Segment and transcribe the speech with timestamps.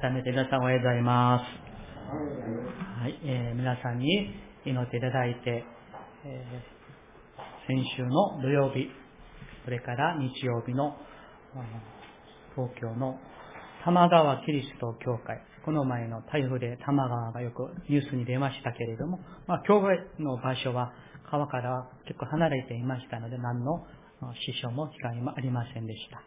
[0.00, 1.42] 改めて皆さんおはようございます。
[3.02, 4.32] はい、えー、皆さんに
[4.64, 5.64] 祈っていただいて、
[6.24, 8.88] えー、先週の土曜日、
[9.66, 10.96] それから日曜日の
[12.56, 13.18] 東京の
[13.84, 20.94] 玉川キリスト教会、この前の台風で玉川がよくニュースに出ましたけれども、まあ、教会の場所は
[21.30, 23.84] 川から結構離れていましたので、何の
[24.46, 26.22] 支障も機会もありませんでした。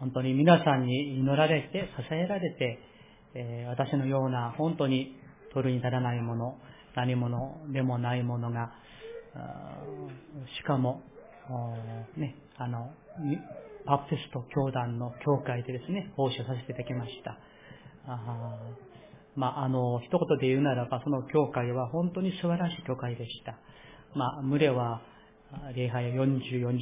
[0.00, 2.78] 本当に皆さんに祈られて、支えられて、
[3.34, 5.16] え私のような本当に
[5.52, 6.58] 取るに足らないもの、
[6.96, 8.72] 何者でもないものが、
[10.58, 11.02] しかも、
[12.16, 12.90] ね、あの、
[13.86, 17.38] バプテスト教団の教会でですね、奉仕をさせていただきました。
[18.06, 18.58] あ
[19.34, 23.56] まあ、あの、一言で言うならば、その教会は本当に素晴らしい教会でした。
[24.14, 25.00] まあ、群れは、
[25.74, 26.40] 礼拝40、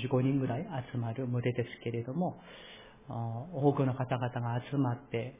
[0.08, 2.40] 45人ぐらい集まる群れですけれども、
[3.08, 5.34] 多くの方々が集まって、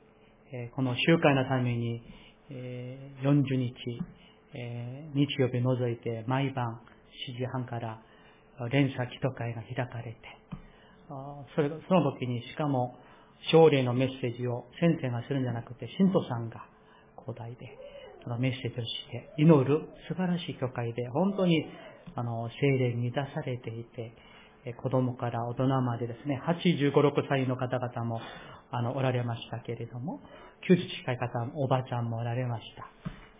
[0.74, 2.02] この集会のために
[2.50, 3.74] 40日、
[5.14, 6.80] 日曜日除いて毎晩
[7.28, 8.02] 7時半から
[8.70, 10.18] 連鎖祈祷会が開かれて、
[11.08, 12.96] その時にしかも
[13.52, 16.64] 奨励のメッセージを先生がするんじゃなくて、信徒さんが
[17.16, 17.78] 交代で、
[18.24, 21.64] そのメッセージをして祈る素晴らしい教会で、本当に
[22.16, 24.14] あの精霊に満たされていて、
[24.82, 28.20] 子供から大人までですね、85、6歳の方々も、
[28.70, 30.20] あの、おられましたけれども、
[30.68, 32.86] 90近い方も、おばちゃんもおられました。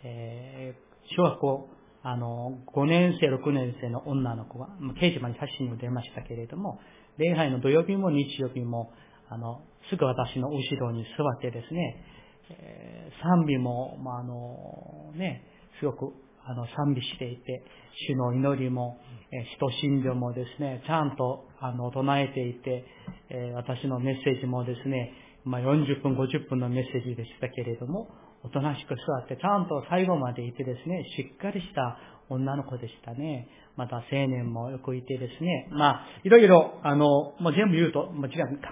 [0.03, 1.69] えー、小学校、
[2.03, 6.81] あの、5年生、6年生の女の子が、掲示板に写真を出ましたけれども、
[7.19, 8.93] 礼拝の土曜日も日曜日も、
[9.29, 12.05] あの、すぐ私の後ろに座ってですね、
[12.51, 15.45] えー、賛美も、まあ、あの、ね、
[15.79, 17.63] すごくあの、賛美していて、
[18.09, 18.99] 主の祈りも、
[19.33, 22.85] え使徒信条もですね、ちゃんと、あの、唱えていて、
[23.29, 25.13] え私のメッセージもですね、
[25.45, 28.09] まあ、40分、50分のメッセージでしたけれども、
[28.43, 33.49] おとなしく座って、ちゃんと最後までいてですね、しっかりした女の子でしたね。
[33.77, 37.07] また青年もよくいてですね、まあ、いろいろ、あの、
[37.39, 38.63] もう全部言うと、もちろん結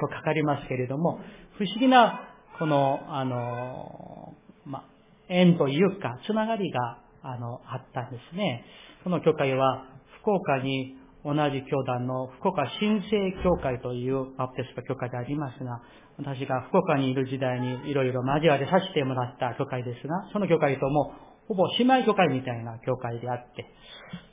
[0.00, 1.20] 構かかりますけれども、
[1.58, 2.20] 不思議な、
[2.58, 4.34] この、あの、
[4.64, 4.84] まあ、
[5.28, 8.64] 縁というか、つながりがあの、あったんですね。
[9.02, 9.84] その教会は、
[10.20, 15.80] 福岡に同じ教団の福岡新生教会というバプテスト教会でありますが、
[16.18, 21.12] 私が福岡にいる時代にいろいろ交わりさせてもらった教会ですが、その教会とも
[21.48, 23.64] ほぼ姉妹教会みたいな教会であって、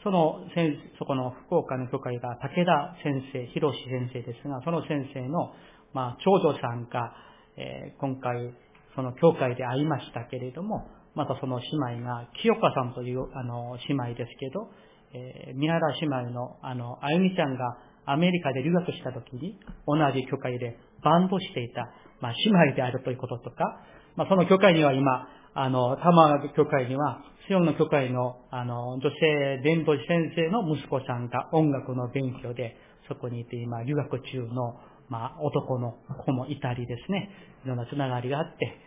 [0.04, 5.54] その先、そこの福岡の教会が武田先生、広志先生ですが、その先生の、
[5.94, 7.14] まあ、長女さんが、
[7.58, 8.54] えー、今回、
[8.96, 14.70] その教会で会いましたけれども、またその姉妹が、清香さんというあの姉妹ですけど、
[15.14, 21.90] えー、三原姉妹のあの、あゆみちゃんがアメリカで留学した時に、同じ教会でバンドしていた、
[22.22, 23.82] まあ、姉妹であるということとか、
[24.16, 32.76] まあ、その教会には今、あの、玉川教会には、シオンの教会の、あの、女性伝道師先生の息子さんが音楽の勉強で、
[33.08, 35.94] そこにいて今、留学中の、まあ、男の
[36.26, 37.30] 子もいたりですね、
[37.64, 38.78] いろんなつながりがあって、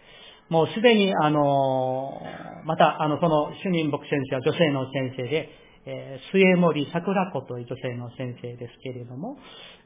[0.48, 2.22] もうすでに、あの、
[2.64, 5.48] また、あの、その主任牧先生は女性の先生で、
[5.86, 9.36] えー、末森桜子という女性の先生ですけれども、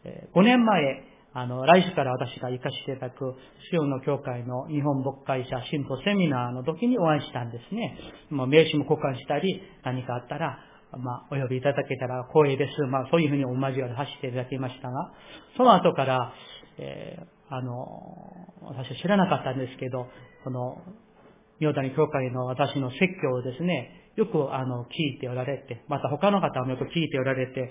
[0.05, 3.35] えー、5年前、あの、来週から私が行かせていただく、
[3.71, 7.97] 主要の教会の日本牧会者新婦セミナーの時にお会いしたんですね。
[8.31, 10.59] もう名刺も交換したり、何かあったら、
[10.99, 12.83] まあ、お呼びいただけたら光栄です。
[12.83, 15.13] まあ、そういうふうにお交わり走っていただきましたが、
[15.57, 16.33] その後から、
[16.79, 17.87] えー、あの、
[18.63, 20.09] 私は知らなかったんですけど、
[20.45, 20.79] この、
[21.61, 27.71] 妙谷教会の私の説教をですね、よくあの、聞いておられて、また他の方もよく聞いておられて、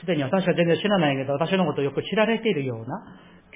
[0.00, 3.02] すでに私は全然知らないけど、私のことをよく知られているような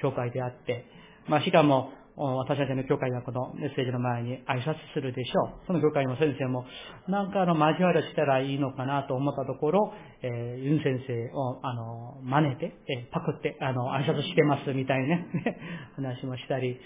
[0.01, 0.85] 教会であって、
[1.27, 5.65] まあしかも、私たちの教会がこのメッセージの前に挨拶するでしょう。
[5.65, 6.63] その教会の先生も、
[7.07, 15.27] なんかあの、交わりしたらいいのかなと思ったところ、えー、ユン先生を、あの、真似て、えー、パクって、あの、挨拶してますみたいなね、
[15.97, 16.79] 話もしたり、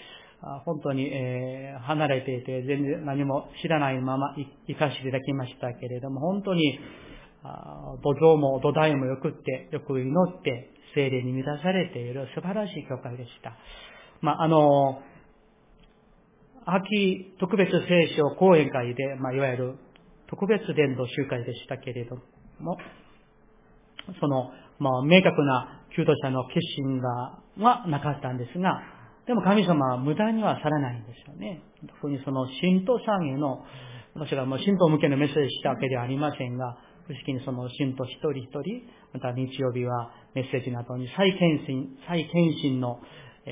[0.65, 4.35] 本当に、えー、離れていて、全然何も知らないまま
[4.67, 6.79] 行かせていただきましたけれども、本当に、
[8.03, 13.55] 土壌も土台もよくって、よく祈って、精霊に満たされている素晴らしい教会でした。
[14.21, 15.01] まあ、あの、
[16.65, 19.75] 秋特別聖書講演会で、まあ、いわゆる
[20.27, 22.17] 特別伝道集会でしたけれど
[22.59, 22.77] も、
[24.19, 28.81] その、まあ、明確な求道者の決心が、はなかったんですが、
[29.27, 31.61] でも神様は無駄にはされないんですよね。
[32.01, 33.63] 特にその信徒さんへの、
[34.15, 36.77] 私がもう信徒向けのメッセージしたわけではありませんが、
[37.07, 42.99] 不思議にその信徒一人一人、また日曜日はメッセージなどに再検診、再検診の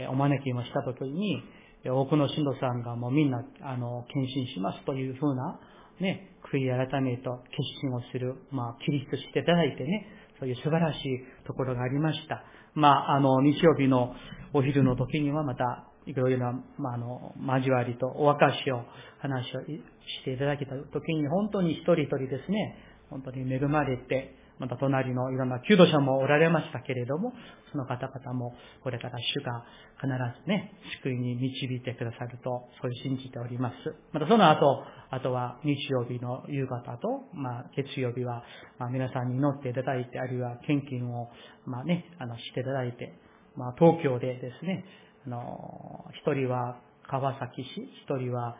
[0.10, 1.44] お招きもしたときに、
[1.86, 5.60] 多くの信徒さんがもうみんな、あの、献身しますというふうな、
[6.00, 10.07] ね、悔い改めと決心をする、まあ、キリストしていただいてね、
[10.39, 12.44] そういう素晴らしいところがありました。
[12.74, 14.13] まあ、あの、日曜日の
[14.56, 18.86] お昼の時にはまた、いろいろな、まあ、あの、交わりとお明かしを、
[19.19, 22.78] 話をしていただけた時に、本当に一人一人ですね、
[23.10, 27.34] 本当に恵まれて、また隣のいろんな救助者もおられましたけれども、
[27.74, 29.66] その方々もこれから主が
[30.00, 30.07] 必
[30.42, 30.72] ずね、
[31.04, 33.75] 救いに導いてくださると、そう信じております。
[34.13, 38.44] またその後、あとは日曜日の夕方と、まあ月曜日は、
[38.80, 41.30] ま皆さんに祈っていただいて、あるいは献金を、
[41.66, 43.12] まあね、あの、していただいて、
[43.57, 44.86] まあ東京でですね、
[45.25, 46.80] あの、一人は
[47.10, 47.66] 川崎市、
[48.04, 48.56] 一人は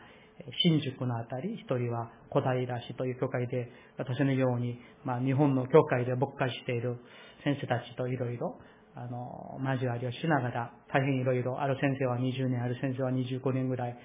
[0.62, 6.98] 新宿のあたり、一人は小平市という教会で、私のように、まあ、日本の教会で牧会している
[7.44, 8.56] 先生たちといろいろ、
[8.94, 13.96] あの、交わりをしながら、大変いろいろ、ある先生は20年、ある先生は25年ぐらい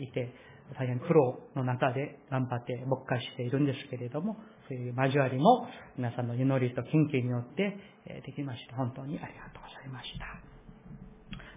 [0.00, 0.34] いて、
[0.74, 4.36] 大変苦労の中で頑張って牧会しているんですけれども、
[4.68, 5.66] そういう交わりも
[5.96, 7.76] 皆さんの祈りと献金によって
[8.26, 8.76] できました。
[8.76, 10.26] 本当にありがとうございました。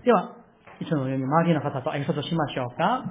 [0.03, 0.37] では、
[0.79, 3.05] いつものように周りの方と挨拶しましょうか。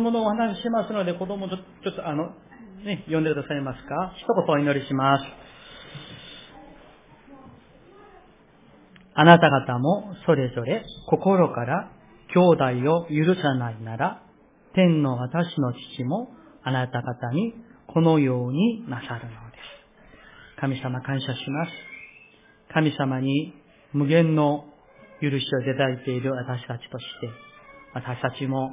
[0.00, 2.30] 供のお話しますので、子供ちょちょっとあの、
[2.84, 4.12] ね、読んでくださいますか？
[4.16, 5.24] 一言お祈りします。
[9.14, 11.90] あなた方もそれぞれ心から
[12.34, 14.22] 兄弟を許さないなら、
[14.74, 16.28] 天の私の父も
[16.62, 17.54] あなた方に
[17.86, 19.56] このようになさるので
[20.56, 20.60] す。
[20.60, 21.72] 神様感謝します。
[22.74, 23.54] 神様に
[23.92, 24.66] 無限の
[25.22, 27.30] 許しをいただいている私たちとして、
[27.94, 28.70] 私たちも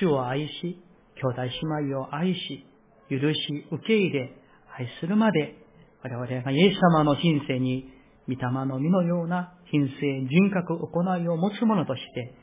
[0.00, 0.82] 主を愛し、
[1.20, 1.50] 兄弟姉
[1.90, 2.66] 妹を愛し、
[3.10, 4.32] 許し、受け入れ、
[4.78, 5.56] 愛するまで、
[6.02, 7.92] 我々がイエス様の人生に、
[8.28, 12.34] 御霊の実のような品性、人格、行いを持つ者として、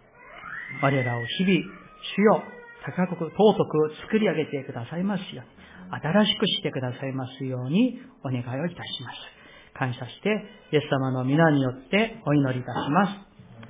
[0.81, 1.59] 我らを日々、
[2.15, 2.43] 主よ、
[2.85, 9.17] 高く、尊く作り上げてくださいますよう、新しくしてくださいますように、お願いをいたします。
[9.73, 10.29] 感謝して、
[10.73, 13.11] イエス様の皆によってお祈りいたします。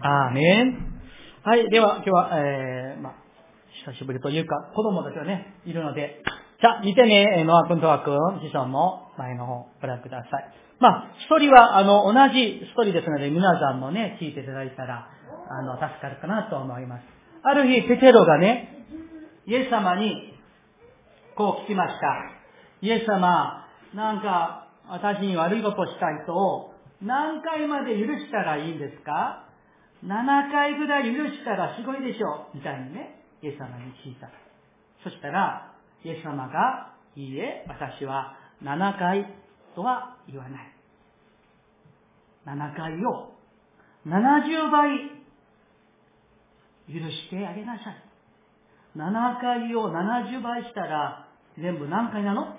[0.02, 1.02] アーメン。
[1.44, 3.27] はい、では、今日は、えー、まあ
[3.86, 6.24] 久しぶりというか、子供たちがね、いるので、
[6.60, 10.54] じゃあ、見てね、ノア君とワ君、師匠の前の方、ご覧ください。
[10.80, 15.08] まあ、ストーリーは、あの、同じストーリーですので、皆さんもね、聞いていただいたら、
[15.50, 17.04] あの、助かるかなと思います。
[17.44, 18.86] ある日、ペテロがね、
[19.46, 20.34] イエス様に、
[21.36, 22.38] こう聞きました。
[22.82, 29.46] イエス様、なんか、私に悪いことした人を、何回まで許したらいいんですか
[30.04, 32.58] ?7 回ぐらい許したらすごいでしょう。
[32.58, 33.17] みたいにね。
[33.42, 34.30] イエス様に聞いた。
[35.04, 35.74] そしたら、
[36.04, 39.32] イエス様が、いいえ、私は7回
[39.76, 40.74] とは言わない。
[42.46, 43.38] 7回を
[44.08, 45.12] 70倍
[46.88, 48.02] 許してあげなさい。
[48.96, 49.12] 7
[49.42, 51.28] 回を70倍したら
[51.58, 52.58] 全部何回なの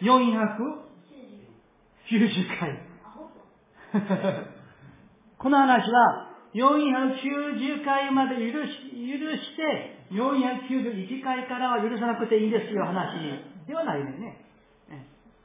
[0.00, 2.82] ?490 回。
[5.38, 13.16] この話は490回まで許し、許して、491回からは許さなくていいですよ話
[13.66, 14.36] ではないね。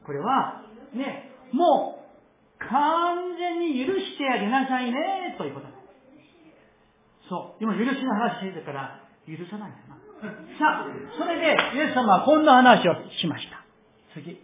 [0.05, 5.75] これは、ね、もう、完全に許してあげなさいね、ということ
[7.29, 7.63] そう。
[7.63, 9.95] 今、許しの話だから、許さないんだな。
[10.57, 13.63] さあ、それで、イエス様はこんな話をしました。
[14.13, 14.39] 次。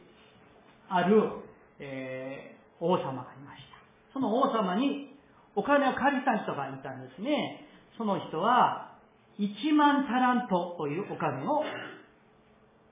[0.90, 1.32] ある、
[1.80, 3.78] えー、王様がいました。
[4.14, 5.11] その王様に
[5.56, 7.68] お金を借りた人がいたんですね。
[7.98, 8.92] その人は、
[9.40, 11.64] 1万タラントというお金を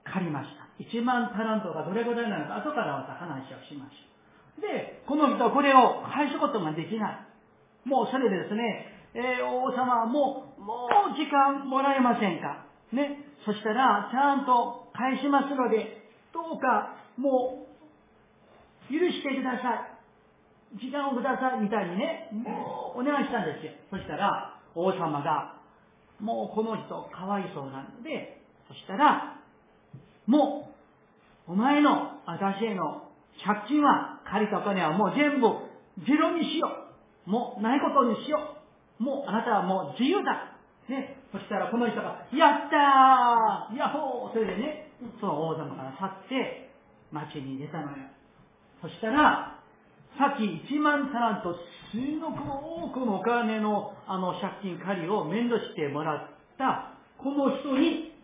[0.03, 0.67] 借りました。
[0.83, 4.61] 1万タラントがどれぐらいなのか、後からまた話をしましょう。
[4.61, 7.29] で、この人はこれを返すことができない。
[7.85, 12.65] もうそれでですね、えー、王様はもう、もう時間もらえませんか。
[12.91, 13.25] ね。
[13.45, 17.65] そしたら、ちゃんと返しますので、どうか、も
[18.89, 19.88] う、許してください。
[20.77, 23.73] 時間をくださいみたいにね、もうお願いしたんですよ。
[23.89, 25.57] そしたら、王様が、
[26.19, 29.39] もうこの人かわいそうなので、そしたら、
[30.27, 30.69] も
[31.47, 33.09] う、お前の私への
[33.43, 35.47] 借金は、借りたお金はもう全部
[36.05, 36.69] ゼロにしよ
[37.25, 37.29] う。
[37.29, 38.57] もうないことにしよ
[38.99, 39.03] う。
[39.03, 40.55] もうあなたはもう自由だ。
[40.89, 46.69] ね、そしたらこの人が、やったーヤッホーそれでね、その王様から去って
[47.11, 48.09] 町に出たのよ。
[48.81, 49.58] そしたら、
[50.17, 51.53] さっき1万タラント、
[51.91, 58.15] すごく多くのお金のあの借金借りを面倒してもらったこの人に、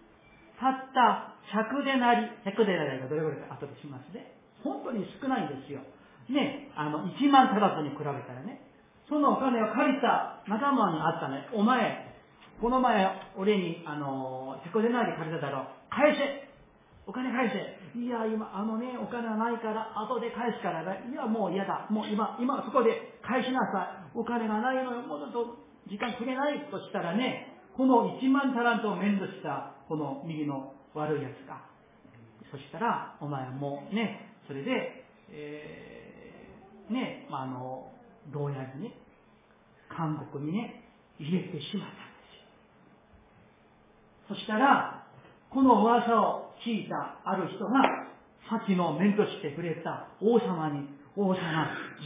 [0.59, 4.31] たった百でなり、100でなりがどれぐらいか後でしますね。
[4.63, 5.83] 本当に少ないんですよ。
[6.31, 8.61] ね、あの、1万タラントに比べたらね。
[9.07, 11.45] そのお金を借りた仲間にあったね。
[11.53, 12.07] お前、
[12.61, 13.05] この前、
[13.37, 15.67] 俺に、あの、100でなり借りただろう。
[15.91, 16.49] 返せ
[17.05, 21.07] お金返せいや、今、あのね、お金はないから、後で返すからね。
[21.09, 21.87] いや、もう嫌だ。
[21.89, 24.19] もう今、今そこで返しなさい。
[24.19, 25.01] お金がないのよ。
[25.07, 31.63] もうちょっと時間くれないとしたらね、この1万タラントを面倒した、この右の悪いやつが。
[32.51, 37.91] そしたら、お前もね、それで、えー、ね、まあ、あの、
[38.31, 38.91] 牢屋にね、
[39.87, 40.83] 韓国にね、
[41.17, 42.25] 入れてしまったんで
[44.27, 44.35] すよ。
[44.35, 44.94] そしたら、
[45.55, 47.79] この噂を聞いたある人が、
[48.51, 50.83] さっきの面としてくれた王様に、
[51.15, 51.39] 王様、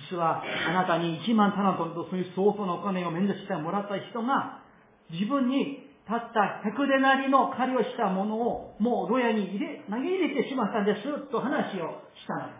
[0.05, 4.61] 実はあなたに1万タラントとそういう相当のお金を面倒してもらった人が、
[5.09, 11.01] 自分にたった100でなりの借りをしたものをもう牢屋に入れ、投げ入れてしまったんです
[11.33, 12.53] と話をしたの。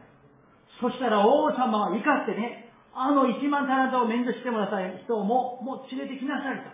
[0.82, 6.74] そしたら王様は怒ってね、あの1万タラントを面倒してもらった人をも、もう連れてきなさいと。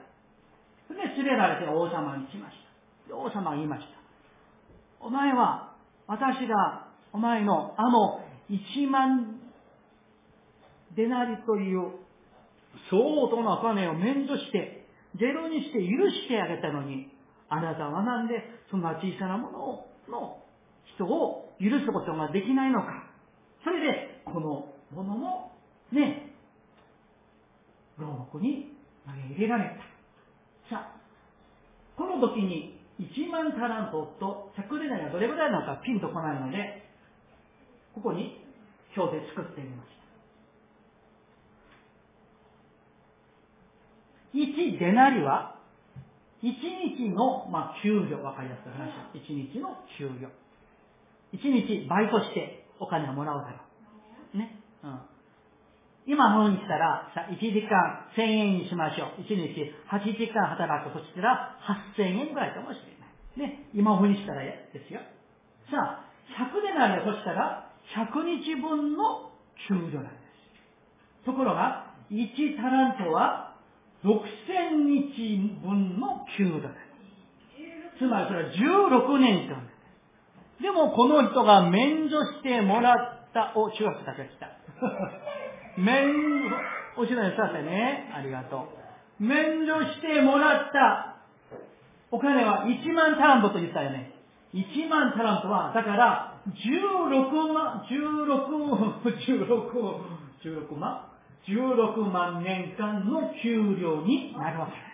[0.87, 2.65] それで連れられて王様に来ました。
[3.11, 4.04] 王様は言いました。
[5.05, 5.75] お前は、
[6.07, 9.39] 私がお前のあの1万
[10.95, 11.91] デナリという
[12.89, 14.87] 相当なお金を免除して、
[15.19, 17.07] ゼロにして許してあげたのに、
[17.49, 18.33] あなたはなんで
[18.71, 20.37] そんな小さなものを、の
[20.95, 22.87] 人を許すことができないのか。
[23.63, 25.51] それで、このものも、
[25.91, 26.33] ね、
[27.99, 28.73] 牢獄に
[29.05, 29.69] 投げ入れられ
[30.67, 30.75] た。
[30.75, 30.95] さあ、
[31.95, 36.83] この時に1万タラントと100デナリがどれぐらいなのかピンとこないので、
[37.93, 38.39] ここに
[38.95, 39.95] 表で作ってみました。
[44.35, 45.59] 1デナリは、
[46.43, 46.51] 1
[46.97, 50.29] 日の、まあ、給料、わかりやすい話1日の給料。
[51.33, 53.57] 1日バイトしてお金をもらうだろ
[54.35, 54.37] う。
[54.37, 54.59] ね。
[54.83, 55.14] うん。
[56.07, 59.21] 今のにしたら、さ、1時間1000円にしましょう。
[59.21, 61.57] 1日8時間働くとしたら
[61.97, 63.49] 8000円ぐらいかもしれない。
[63.49, 65.01] ね、今風にしたらですよ。
[65.71, 66.05] さあ、
[66.37, 69.31] 100でなるとしたら、100日分の
[69.67, 70.19] 給料なんで
[71.21, 71.25] す。
[71.25, 73.55] ところが、1タラントは
[74.03, 76.79] 6000日分の給料なんで
[77.97, 77.97] す。
[77.97, 79.75] つまりそれは16年間で。
[80.71, 84.47] もこの人が免除してもらった、お、中学生たちが来た。
[85.77, 86.13] 免、
[86.97, 88.11] おしろにさせね。
[88.15, 88.67] ありがと
[89.19, 89.23] う。
[89.23, 91.15] 免除してもらった
[92.11, 94.11] お金は1万タラントと言ったよね。
[94.53, 99.51] 1万タラントは、だから、16万、16、16、
[100.43, 101.11] 16万
[101.47, 104.85] ?16 万年間の給料になるわけです。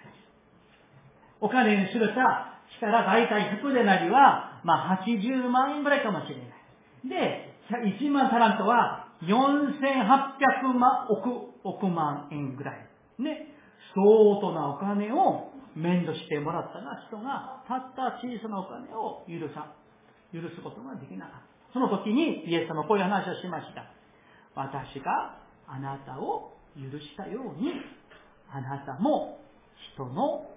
[1.41, 7.09] お金にするさ、したら大体100でなりは、まあ80万円ぐらいかもしれない。
[7.09, 12.87] で、1万タラントは4800万億、億万円ぐらい。
[13.19, 13.47] ね。
[13.93, 19.75] 相当なお金を面倒してもらったな人が、たった小さなお金を許さ、
[20.33, 21.51] 許すことができなかった。
[21.73, 23.85] その時にイエス様こういう話をしました。
[24.55, 27.71] 私があなたを許したように、
[28.51, 29.39] あなたも
[29.95, 30.49] 人の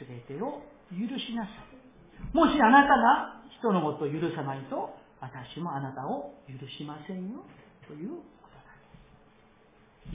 [0.00, 2.34] 全てを許しなさい。
[2.34, 7.44] もしあなたが人のことを許さないと、私もあなたを許しませんよ。
[7.86, 8.58] ということ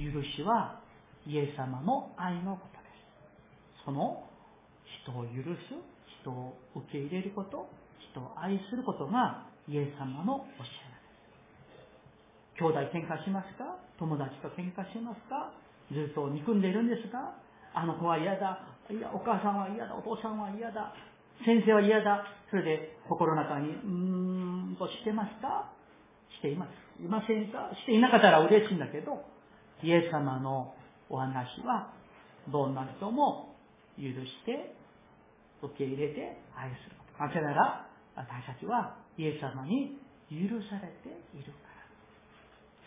[0.03, 0.13] です。
[0.13, 0.79] 許しは
[1.25, 2.89] イエス様の愛のことで
[3.79, 3.85] す。
[3.85, 4.23] その
[5.03, 5.73] 人を許す、
[6.21, 7.69] 人を受け入れること、
[8.11, 11.07] 人を愛することがイエス様の教えなんで
[12.59, 12.59] す。
[12.59, 13.79] 兄弟喧嘩しますか？
[13.97, 15.53] 友達と喧嘩しますか？
[15.91, 17.33] ずっと憎んでいるんですか？
[17.73, 18.67] あの子は嫌だ。
[18.91, 19.95] いや、お母さんは嫌だ。
[19.95, 20.93] お父さんは嫌だ。
[21.45, 22.25] 先生は嫌だ。
[22.49, 25.71] それで心の中に、うーんとしてますか？
[26.37, 27.03] しています。
[27.03, 27.71] いませんか？
[27.75, 29.23] していなかったら嬉しいんだけど、
[29.83, 30.73] イエス様の
[31.09, 31.93] お話は、
[32.51, 33.55] どんな人も
[33.97, 34.13] 許し
[34.45, 34.75] て、
[35.61, 37.23] 受け入れて愛すること。
[37.23, 39.97] なぜなら、私たちはイエス様に
[40.29, 41.59] 許されているか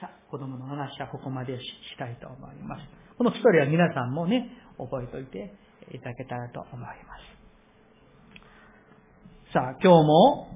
[0.01, 0.09] ら。
[0.09, 1.65] さあ、子供の話はここまでし
[1.99, 2.83] たいと思います。
[3.17, 5.55] このストーリーは皆さんもね、覚えておいて
[5.93, 6.95] いただけたらと思いま
[9.47, 9.53] す。
[9.53, 10.49] さあ、今日も、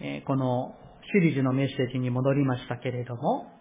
[0.00, 0.76] えー、この
[1.12, 3.52] シリーズのメッセージに戻りましたけれども、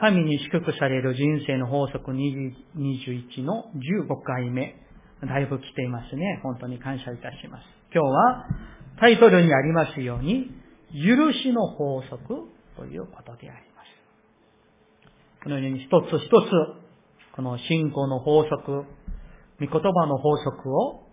[0.00, 4.74] 神に祝福される人生の法則21の15回目、
[5.20, 6.40] だいぶ来ていますね。
[6.42, 7.64] 本当に感謝いたします。
[7.94, 8.46] 今日は
[8.98, 10.50] タイトルにありますように、
[10.92, 15.44] 許しの法則ということであります。
[15.44, 16.50] このように一つ一つ、
[17.36, 18.86] この信仰の法則、御
[19.58, 21.06] 言葉の法則を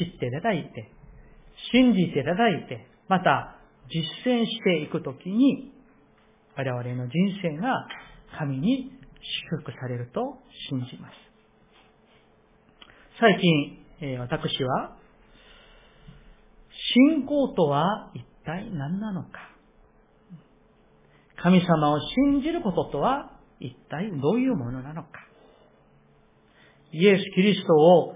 [0.00, 0.90] 知っていただいて、
[1.70, 3.55] 信じていただいて、また
[3.88, 5.72] 実践していくときに、
[6.56, 7.12] 我々の人
[7.42, 7.86] 生が
[8.38, 8.92] 神に
[9.50, 10.38] 祝福されると
[10.70, 11.14] 信じます。
[13.18, 14.96] 最近、え、私は、
[16.94, 19.28] 信仰とは一体何なのか
[21.42, 25.08] 神様を信じることとは一体どういうものなのか
[26.92, 28.14] イエス・キリストを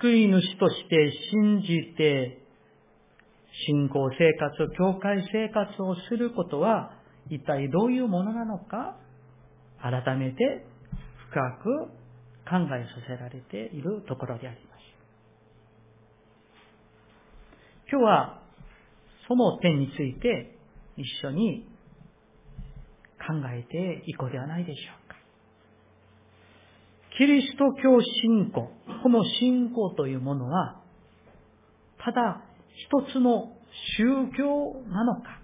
[0.00, 2.39] 救い主として信じて
[3.66, 6.92] 信仰生活、教会生活をすることは
[7.28, 8.96] 一体どういうものなのか
[9.82, 10.66] 改めて
[11.30, 12.00] 深く
[12.48, 14.80] 考えさせられているところであります。
[17.90, 18.42] 今日は
[19.26, 20.56] その点について
[20.96, 21.66] 一緒に
[23.18, 25.16] 考えていこうではないでしょうか。
[27.18, 28.70] キリスト教信仰、
[29.02, 30.80] この信仰というものは、
[31.98, 32.42] ただ
[32.86, 33.52] 一つの
[33.98, 35.40] 宗教なのか、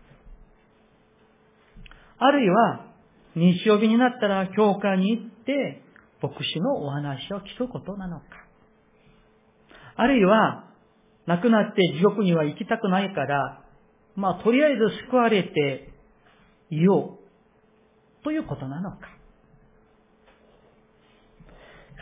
[2.19, 2.87] あるいは
[3.35, 5.83] 日曜日になったら教会に行って
[6.23, 8.25] 牧師のお話を聞くことなのか、
[9.97, 10.64] あるいは
[11.26, 13.62] 亡くなって地獄には行きたくないから、
[14.14, 15.93] まあとりあえず救われて
[16.71, 18.99] いようということなのか。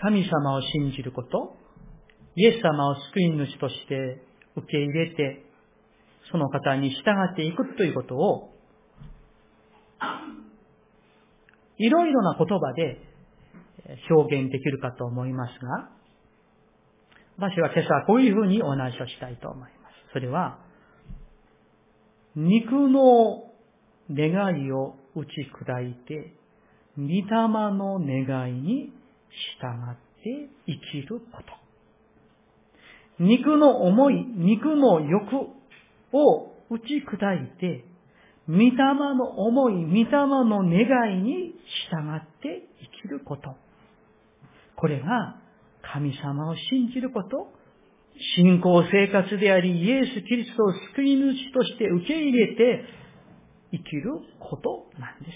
[0.01, 1.57] 神様を信じること、
[2.37, 4.24] イエス様を救い主として
[4.57, 5.45] 受け入れて、
[6.31, 8.51] その方に従っていくということを、
[11.77, 13.01] いろいろな言葉で
[14.11, 15.91] 表現できるかと思いますが、
[17.37, 19.73] 私は今朝こういうふうにお話をしたいと思います。
[20.13, 20.59] それは、
[22.37, 23.51] 肉の
[24.11, 26.35] 願いを打ち砕いて、
[26.97, 27.25] 御霊
[27.73, 28.93] の願いに
[29.61, 31.64] 従って生きること。
[33.19, 35.35] 肉の思い、肉の欲
[36.13, 37.85] を打ち砕いて、
[38.49, 38.73] 御霊
[39.17, 41.55] の思い、御霊の願いに
[41.91, 42.69] 従って
[43.03, 43.57] 生きること。
[44.77, 45.37] これが
[45.83, 47.49] 神様を信じること、
[48.37, 52.85] 信仰生活であり、イエス・キリストを救い主として受け入れて
[53.73, 55.33] 生きることなんです。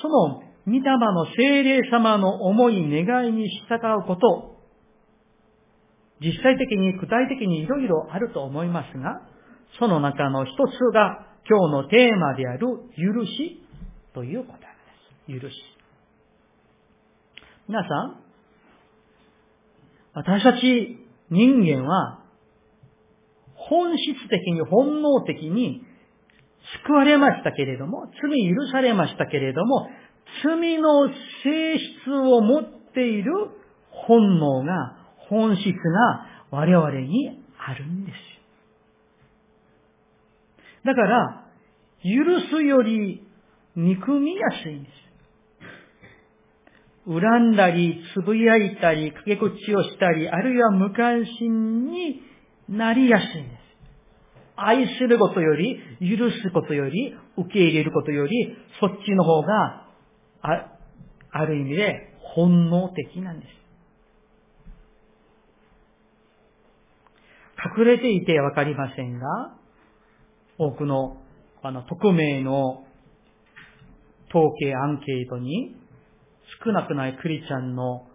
[0.00, 4.53] その御霊の精霊様の思い、願いに従うこと、
[6.20, 9.20] 実際的に具体的にいろいろあると思いますが、
[9.78, 13.62] その中の一つが今日のテーマである許し
[14.14, 15.40] ということです。
[15.40, 15.54] 許し。
[17.68, 18.20] 皆さん、
[20.14, 20.98] 私たち
[21.30, 22.20] 人間は
[23.56, 25.82] 本質的に本能的に
[26.86, 29.88] 救われましたけれども、罪許されましたけれども、
[30.44, 31.08] 罪の
[31.42, 33.32] 性質を持っている
[33.90, 38.16] 本能が、本質が我々にあるんです。
[40.84, 41.46] だから、
[42.02, 42.10] 許
[42.50, 43.26] すより
[43.74, 45.04] 憎みやすいんです。
[47.06, 52.22] 恨んだり、つぶやいたり、駆け口をしたり、あるいは無関心に
[52.68, 53.64] なりやすいんです。
[54.56, 59.86] 愛することより、許すことより、受け入れることより、そっちの方が、
[60.42, 60.70] あ
[61.30, 63.63] ある意味で本能的なんです。
[67.64, 69.26] 隠れていてわかりませんが、
[70.58, 71.16] 多くの、
[71.62, 72.84] あの、匿名の
[74.28, 75.74] 統計アンケートに、
[76.62, 78.06] 少なくないクリちゃんの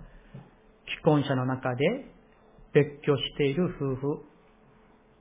[0.88, 2.06] 既婚者の中で
[2.74, 4.20] 別居している夫婦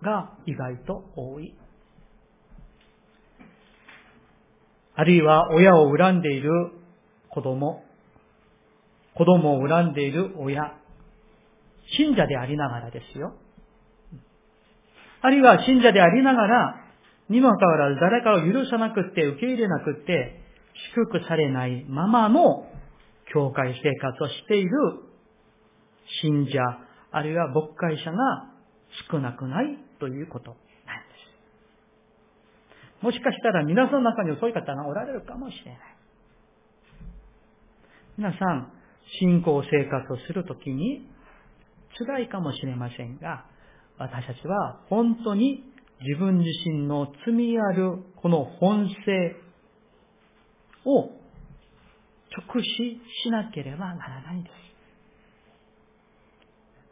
[0.02, 1.54] が意外と多い。
[4.94, 6.50] あるいは親を恨んでいる
[7.30, 7.84] 子供、
[9.14, 10.74] 子供を恨んでいる親、
[11.96, 13.34] 信者でありながらですよ。
[15.20, 16.84] あるいは信者でありながら、
[17.28, 20.40] にもかかわらず誰かを許さなくって受け入れなくって
[20.94, 22.66] 祝福されないままの
[23.32, 24.70] 教会生活をしている
[26.22, 26.58] 信者、
[27.10, 28.50] あるいは牧会者が
[29.10, 30.62] 少なくないということなんで
[33.00, 33.04] す。
[33.04, 35.80] もしかしたら皆さんの中にそうい方がおられるかもしれない。
[38.16, 38.72] 皆さん、
[39.20, 41.06] 信仰生活をするときに
[41.98, 43.44] 辛いかもしれませんが、
[43.98, 45.64] 私たちは本当に
[46.00, 49.36] 自分自身の罪あるこの本性
[50.84, 51.10] を
[52.30, 54.68] 直視しなければならないんです。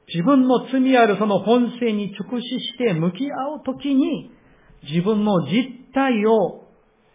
[0.08, 4.30] 自分の罪あるその本性に直視して向き合うときに、
[4.88, 6.64] 自分の実態を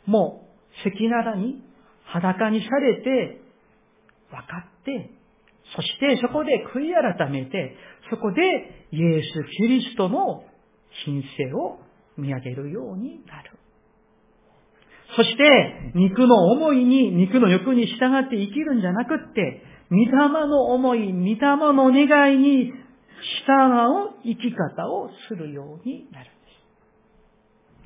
[0.06, 0.48] も
[0.86, 1.64] う赤裸々に
[2.06, 3.42] 裸にされて
[4.30, 5.12] 分かって、
[5.76, 7.76] そしてそこで悔い改めて、
[8.12, 8.42] そこで
[8.92, 10.44] イエス・キリストの
[11.06, 11.80] 神聖を
[12.18, 13.58] 見上げるようになる。
[15.16, 26.40] そして、肉の思いに、肉の欲に従って生きるんじゃなくって、御霊の思い、御霊の願いに従う生き方をするようになるんで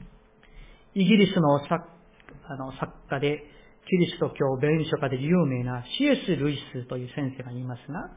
[0.04, 1.00] す。
[1.00, 1.86] イギリスの作
[2.48, 3.44] あの作家で、
[3.88, 6.36] キリスト教弁書家で有名な C.S.
[6.36, 8.12] ルイスという先生がいますが、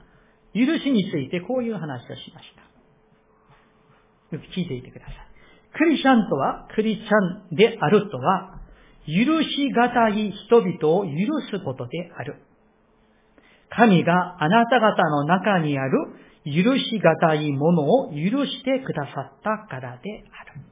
[0.55, 2.47] 許しについてこういう話をしまし
[4.31, 4.37] た。
[4.37, 5.15] よく聞いていてください。
[5.73, 8.59] クリスチャンとは、クリスチャンであるとは、
[9.07, 11.11] 許しがたい人々を許
[11.51, 12.37] すことである。
[13.71, 15.93] 神があなた方の中にある
[16.45, 20.63] 許しがたいものを許してくださったからである。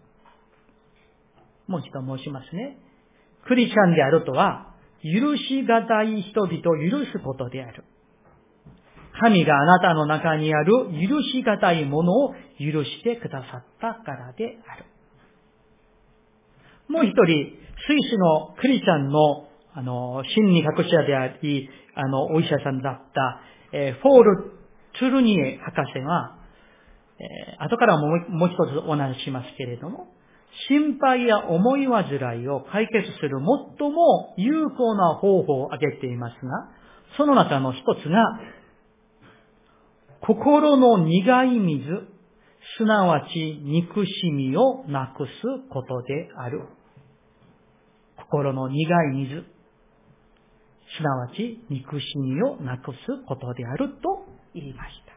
[1.66, 2.78] もう一度申しますね。
[3.46, 7.84] クリスチャンであるとは、許しがたい人々を許すことである。
[9.20, 10.72] 神があなたの中にある
[11.08, 14.84] 許しがたいものを許してくださったからである。
[16.88, 23.40] もう一人、スイスのクリスチャンの、あの、心理学者であり、あの、お医者さんだった、
[23.72, 24.52] えー、ポール・
[24.98, 26.38] トゥルニエ博士は、
[27.18, 30.08] えー、後からもう一つお話ししますけれども、
[30.68, 33.38] 心配や思い煩いを解決する
[33.78, 36.70] 最も有効な方法を挙げていますが、
[37.16, 38.40] その中の一つが、
[40.20, 41.84] 心の苦い水、
[42.78, 45.32] すなわち憎しみをなくす
[45.70, 46.62] ことである。
[48.16, 49.44] 心の苦い水、
[50.96, 55.12] すなわち憎しみをなくすことであると言いました。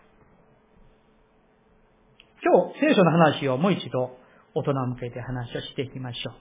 [2.41, 4.17] 今日、聖書の話をもう一度
[4.53, 6.35] 大人向けて話をしていきましょう。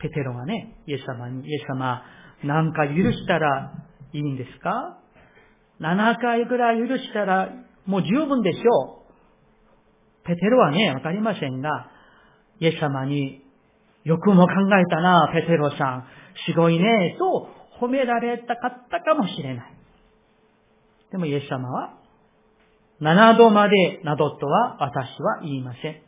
[0.00, 2.02] ペテロがね、イエス様に、イエス様、
[2.44, 3.72] 何か許したら
[4.12, 4.98] いいんですか？
[5.80, 7.50] ?7 回ぐらい許したら
[7.86, 10.26] もう十分でしょう。
[10.26, 11.90] ペテロはね、わかりませんが、
[12.60, 13.42] イエス様に
[14.04, 16.06] よくも考えたな、ペテロさん。
[16.46, 17.48] すごいね、と
[17.80, 19.74] 褒められたかったかもしれない。
[21.10, 21.94] でもイエス様は、
[23.00, 26.02] 7度までなどとは私は言いません。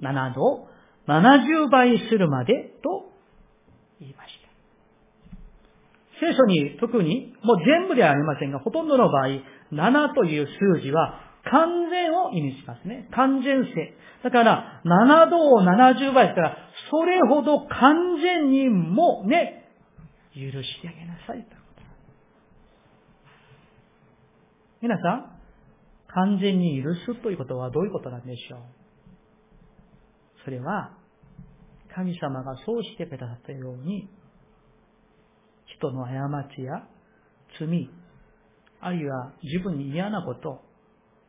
[0.00, 0.68] 7度を
[1.08, 3.10] 70倍するまでと
[4.00, 4.47] 言いました。
[6.20, 9.28] 聖書に特に、もう全部ではありませんが、ほとんどの場合、
[9.72, 13.08] 7という数字は完全を意味しますね。
[13.12, 13.94] 完全性。
[14.22, 16.56] だから、7度を70倍したら、
[16.90, 19.70] それほど完全にもね、
[20.34, 21.56] 許してあげなさいと。
[24.80, 25.40] 皆さん、
[26.08, 28.60] 完全に許すということはどういうことなんでしょう？
[30.44, 30.92] それは、
[31.94, 34.08] 神様がそうしてくださったように、
[35.76, 36.12] 人の過
[36.54, 36.86] ちや
[37.58, 37.90] 罪、
[38.80, 40.62] あるいは自分に嫌なこと、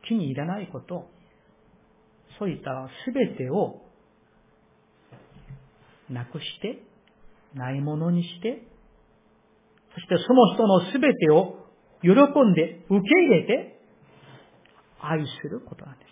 [0.06, 1.10] 気に入らないこと、
[2.38, 3.82] そういったすべてを
[6.08, 6.82] なくして、
[7.54, 8.62] ないものにして、
[9.94, 11.66] そしてその人のすべてを
[12.02, 13.80] 喜んで受け入れて
[15.00, 16.08] 愛することなんです。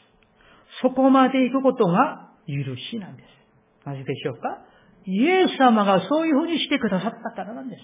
[0.83, 3.27] そこまで行くことが許しなんです。
[3.87, 4.65] なぜでしょうか？
[5.07, 7.83] イエス様がそういうふうにしてくださったからなんです。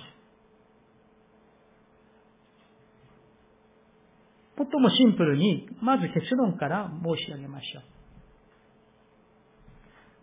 [4.56, 7.82] とてもシンプルに、まず結論から申し上げましょう。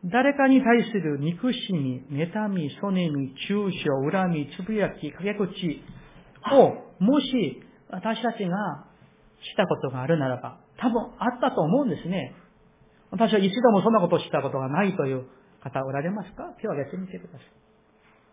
[0.06, 5.84] 誰かに対する憎しみ、妬み、そねみ、中傷、恨み、つぶやき、陰口
[6.52, 8.88] を、もし私たちが
[9.42, 12.34] したことがあるならば、多分あったと思うんですね。
[13.12, 15.26] 私は一度もそんなことをしたことがないという
[15.62, 16.46] 方おられますか？
[16.62, 17.44] 手を挙げてみてくださ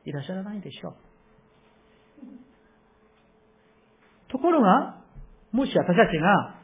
[0.06, 0.08] い。
[0.08, 0.94] いらっしゃらないでしょう。
[4.30, 5.02] ところが、
[5.59, 6.55] もし私たちが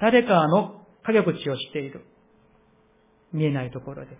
[0.00, 2.06] 誰かの陰口をしている。
[3.30, 4.16] 見えないところで。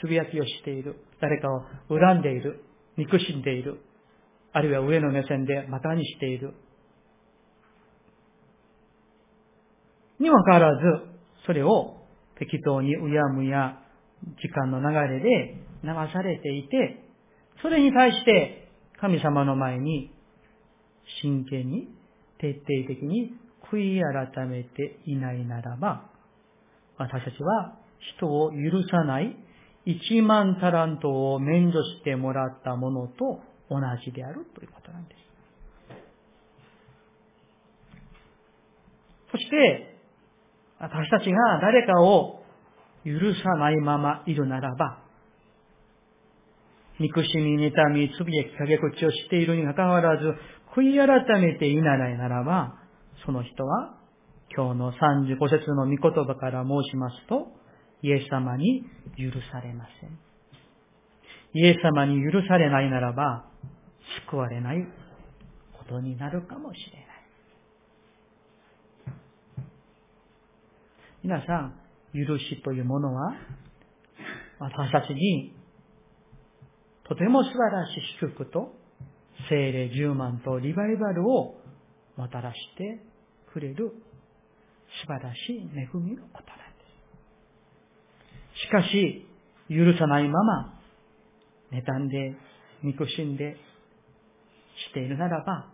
[0.00, 0.94] つぶやきをしている。
[1.20, 2.62] 誰かを恨んでいる。
[2.96, 3.80] 憎しんでいる。
[4.52, 6.54] あるいは上の目線でまたにしている。
[10.20, 10.82] にもかかわらず、
[11.44, 11.96] それを
[12.38, 13.80] 適当にうやむや
[14.40, 17.02] 時間の流れで流されていて、
[17.62, 18.68] それに対して
[19.00, 20.12] 神様の前に
[21.20, 21.88] 真剣に
[22.38, 23.32] 徹底的に
[23.70, 26.10] 悔い改めていないならば、
[26.98, 27.78] 私たちは
[28.16, 29.36] 人を許さない
[29.86, 35.26] 1万タラントを免除してもらったものと同じであるということなんです。
[39.32, 39.96] そして、
[40.78, 42.42] 私たちが誰かを
[43.04, 44.98] 許さないままいるならば、
[46.98, 50.34] 憎しみ、妬み、つぶやき、陰口をしているにかかわらず、
[50.74, 52.85] 悔い改めていないならば、
[53.24, 53.94] その人は、
[54.54, 57.48] 今日の35節の御言葉から申しますと、
[58.02, 58.82] イエス様に
[59.16, 60.18] 許されません。
[61.54, 63.46] イエス様に許されないならば、
[64.28, 64.86] 救われない
[65.78, 67.06] ことになるかもしれない。
[71.22, 71.74] 皆さん、
[72.14, 73.34] 許しというものは、
[74.58, 75.54] 私たちに、
[77.08, 78.72] とても素晴らしい祝福と、
[79.48, 81.55] 精霊十万とリバイバルを
[82.16, 83.00] もたらして
[83.52, 83.92] くれる
[85.02, 86.84] 素晴らしい恵みのことなんで
[88.54, 88.60] す。
[88.66, 89.26] しかし、
[89.68, 90.78] 許さないまま、
[91.72, 92.36] 妬んで、
[92.82, 93.56] 憎しんで、
[94.88, 95.70] しているならば、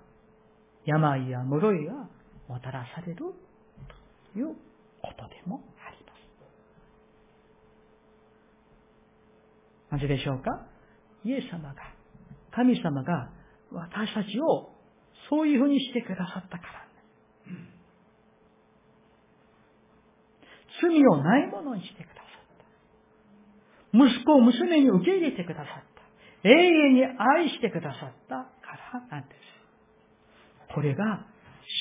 [0.84, 2.08] 病や呪いが
[2.48, 3.16] もたらされる
[4.34, 4.54] という
[5.00, 6.12] ことでもありま
[9.90, 9.92] す。
[9.92, 10.66] なぜでしょうか？
[11.24, 11.74] イエス様が、
[12.50, 13.30] 神様が
[13.70, 14.71] 私たちを
[15.28, 16.82] そういうふうにしてくださったから。
[20.80, 22.22] 罪をないものにしてくださっ
[23.92, 23.98] た。
[23.98, 25.66] 息子を娘に受け入れてくださっ
[26.42, 26.48] た。
[26.48, 28.48] 永遠に愛してくださったか
[28.94, 30.74] らなんです。
[30.74, 31.26] これが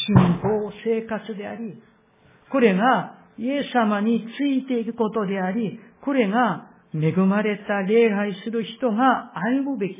[0.08, 1.82] 信仰生活であり、
[2.52, 9.96] これがイエス様についていくことであり、これが恵まれた礼拝する人が歩むべき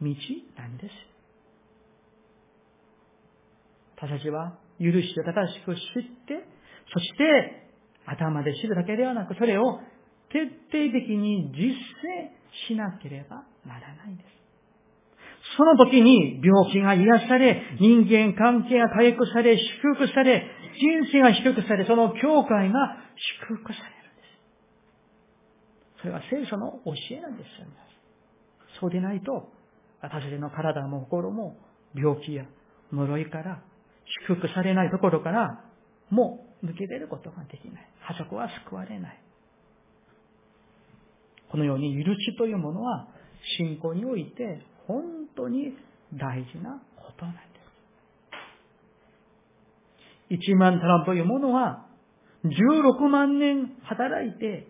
[0.00, 0.08] 道
[0.56, 1.13] なんです。
[4.04, 5.80] 私たちは許して正しく知っ
[6.28, 6.44] て、
[6.92, 7.70] そして
[8.04, 9.80] 頭で知るだけではなく、それを
[10.28, 11.76] 徹底的に実践
[12.68, 14.28] しなければならないんです。
[15.56, 22.96] その時に病気が癒され、人間関係が回復され、祝福され、人生が祝福され、その教会が
[23.48, 24.22] 祝福されるんで
[25.96, 26.00] す。
[26.00, 27.68] それは聖書の教えなんですよ、
[28.80, 29.48] そうでないと、
[30.02, 31.56] 私たちの体も心も
[31.94, 32.44] 病気や
[32.92, 33.62] 呪いから
[34.26, 35.64] 祝福されないところから
[36.10, 37.88] もう抜け出ることができない。
[38.08, 39.20] 家族は救われない。
[41.50, 43.08] このように許しというものは
[43.58, 45.02] 信仰において本
[45.36, 45.76] 当に
[46.14, 47.40] 大事なことなんで
[50.40, 50.50] す。
[50.52, 51.86] 1万タランというものは
[52.44, 54.68] 16万年働いて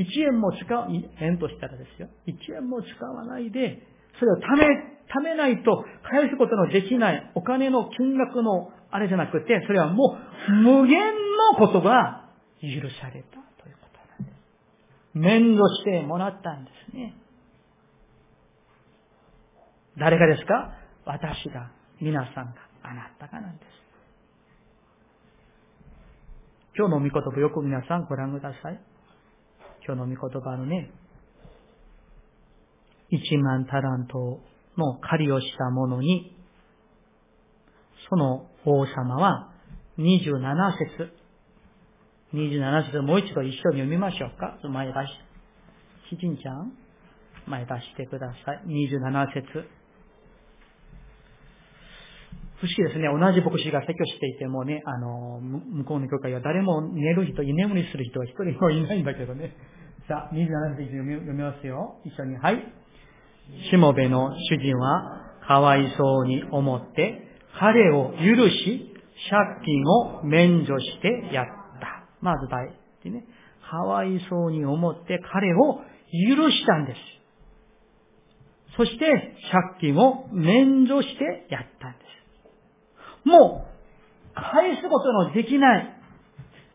[0.00, 0.86] 1円も使う、
[1.20, 2.08] 円としたらですよ。
[2.26, 3.82] 1円も使わないで、
[4.20, 4.66] それを貯め、
[5.08, 10.98] 貯めないと返すことのできないお金の金額のあれじゃなくて、それはもう無限
[11.52, 12.28] のことが
[12.60, 12.68] 許
[13.00, 14.38] されたということなんです。
[15.14, 17.14] 面倒してもらったんですね。
[19.98, 20.74] 誰がですか？
[21.04, 23.66] 私が、皆さんが、あなたがなんです。
[26.76, 28.80] 今日の御言葉よく皆さんご覧ください。
[29.84, 30.90] 今日の御言葉のね、
[33.10, 34.40] 一万タラント
[34.76, 36.36] の借りをしたものに、
[38.08, 39.52] その王様は
[39.98, 41.12] 27節。
[42.32, 44.58] 27節もう一度一緒に読みましょうか。
[44.68, 44.96] 前出し、
[46.10, 46.72] ひじんちゃん
[47.46, 48.62] 前出してください。
[48.66, 49.68] 27節。
[52.60, 53.08] 不思議ですね。
[53.08, 59.56] 同じ牧師が説教していてもね、あの、向こうの教会は誰も寝る人、居眠りする人は一人もいないんだけどね。
[60.06, 62.00] さあ、27節読み読みますよ。
[62.04, 62.36] 一緒に。
[62.36, 62.79] はい。
[63.70, 68.94] しもべの主人は、かわいそうに思って、彼を許し、
[69.28, 71.46] 借金を免除してやっ
[71.80, 72.04] た。
[72.20, 73.24] まず第一ね。
[73.70, 75.80] かわいそうに思って彼を
[76.26, 76.98] 許したんです。
[78.76, 79.06] そして
[79.80, 81.98] 借金を免除してやったんで
[83.24, 83.28] す。
[83.28, 85.96] もう、返すことのできない、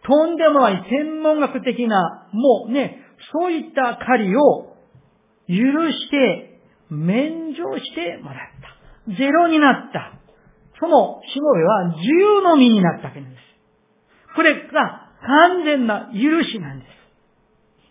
[0.04, 3.00] とんでもない天文学的な、もうね、
[3.34, 4.76] そういった借りを
[5.48, 5.56] 許
[5.92, 6.55] して、
[6.90, 8.38] 免除してもらっ
[9.08, 9.16] た。
[9.18, 10.20] ゼロになった。
[10.80, 13.42] そのしもべは自由の身になったわけなんです。
[14.36, 16.96] これが完全な許しなんです。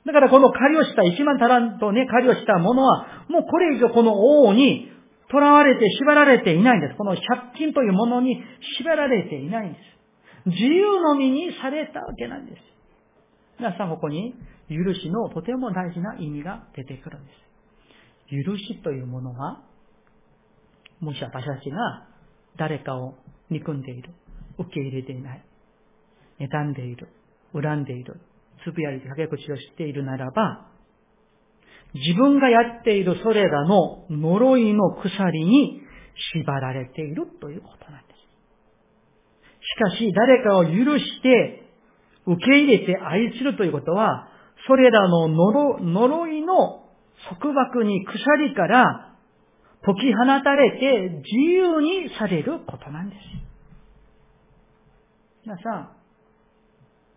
[0.06, 4.90] だからこの借りをした、一万タラントね、借りをしたものは、もうこれ以上この王に
[5.30, 6.94] 囚われて縛られていないんです。
[6.96, 7.24] この借
[7.56, 8.38] 金というものに
[8.78, 10.50] 縛られていないんです。
[10.50, 12.58] 自由の身にされたわけなんです。
[13.58, 14.34] 皆さんここに
[14.68, 17.43] 許しのとても大事な意味が出てくるんです。
[18.30, 19.62] 許しというものは、
[21.00, 22.06] もし私たちが
[22.56, 23.14] 誰かを
[23.50, 24.10] 憎んでいる。
[24.58, 25.44] 受け入れていない。
[26.40, 27.08] 妬んでいる。
[27.52, 28.20] 恨んでいる。
[28.64, 30.66] つぶやいて陰口をしているならば、
[31.94, 35.80] 自分がやっているそれらの呪いの鎖に
[36.34, 38.24] 縛られているということなんです。
[39.60, 41.62] しかし、誰かを許して
[42.26, 44.28] 受け入れて愛するということは、
[44.66, 46.83] それらの呪いの
[47.28, 49.16] 束縛に鎖から
[49.82, 53.20] 解き放たれて自由にされることなんです。
[55.44, 55.90] 皆さん、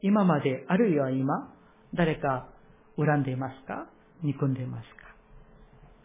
[0.02, 1.54] 今まで、あるいは今、
[1.94, 2.50] 誰か
[2.98, 3.88] 恨んでいますか？
[4.22, 5.16] 憎んでいますか？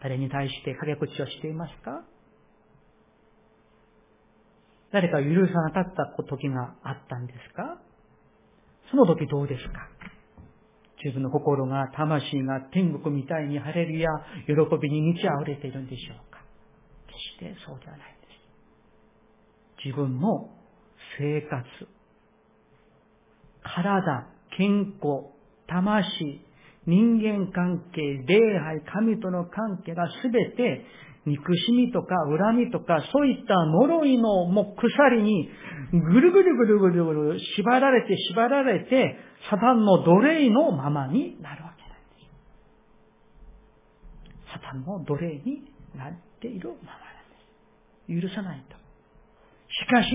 [0.02, 2.04] 誰に対して陰口をしていますか？
[4.92, 7.80] 誰か許さなかった時があったんですか？
[8.90, 9.88] その時どうですか？
[11.04, 14.08] 自分の心が、魂が天国みたいに晴れるや
[14.46, 16.40] 喜びに満ち溢れているんでしょうか
[17.08, 18.28] 決してそうではないんで
[19.80, 19.86] す。
[19.86, 20.50] 自分の
[21.18, 21.64] 生活、
[23.62, 25.32] 体、健康、
[25.66, 26.40] 魂、
[26.86, 30.84] 人間関係、礼拝、神との関係がすべて
[31.24, 35.48] 憎しみとか恨みとかそういった呪いのもう鎖に
[35.92, 39.16] ぐるぐるぐるぐるぐる縛られて縛られて
[39.50, 42.26] サタンの奴隷のままになるわけなんで
[44.46, 44.52] す。
[44.52, 45.64] サタンの奴隷に
[45.96, 48.28] なっているままなんです。
[48.28, 48.76] 許さないと。
[49.72, 50.11] しかし、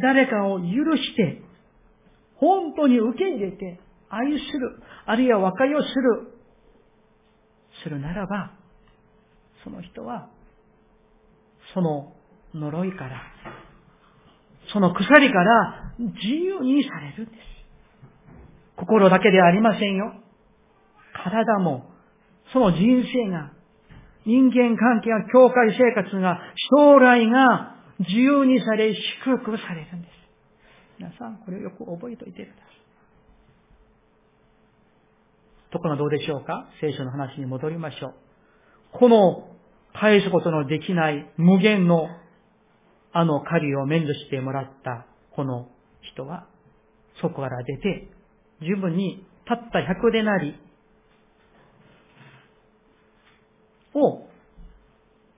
[0.00, 0.64] 誰かを許
[0.96, 1.42] して、
[2.36, 6.32] 本当に受け入れて、愛する、あるいは和解をする、
[7.82, 8.52] するならば、
[9.64, 10.28] その人は、
[11.74, 12.12] その
[12.54, 13.22] 呪いから、
[14.72, 17.57] その鎖から自由にされるんです。
[18.78, 20.14] 心だけではありませんよ。
[21.24, 21.90] 体も、
[22.52, 23.52] その人生が、
[24.24, 26.40] 人間関係や教会生活が、
[26.76, 30.12] 将来が自由にされ、祝福されるんです。
[30.98, 32.64] 皆さん、これをよく覚えておいてください。
[35.70, 36.68] ところがどうでしょうか？
[36.80, 38.14] 聖書の話に戻りましょう。
[38.92, 39.48] この
[39.92, 42.08] 返すことのできない無限の
[43.12, 45.68] あの狩りを免除してもらったこの
[46.12, 46.46] 人は、
[47.20, 48.08] そこから出て、
[48.60, 50.54] 自分にたった100でなり
[53.94, 54.28] を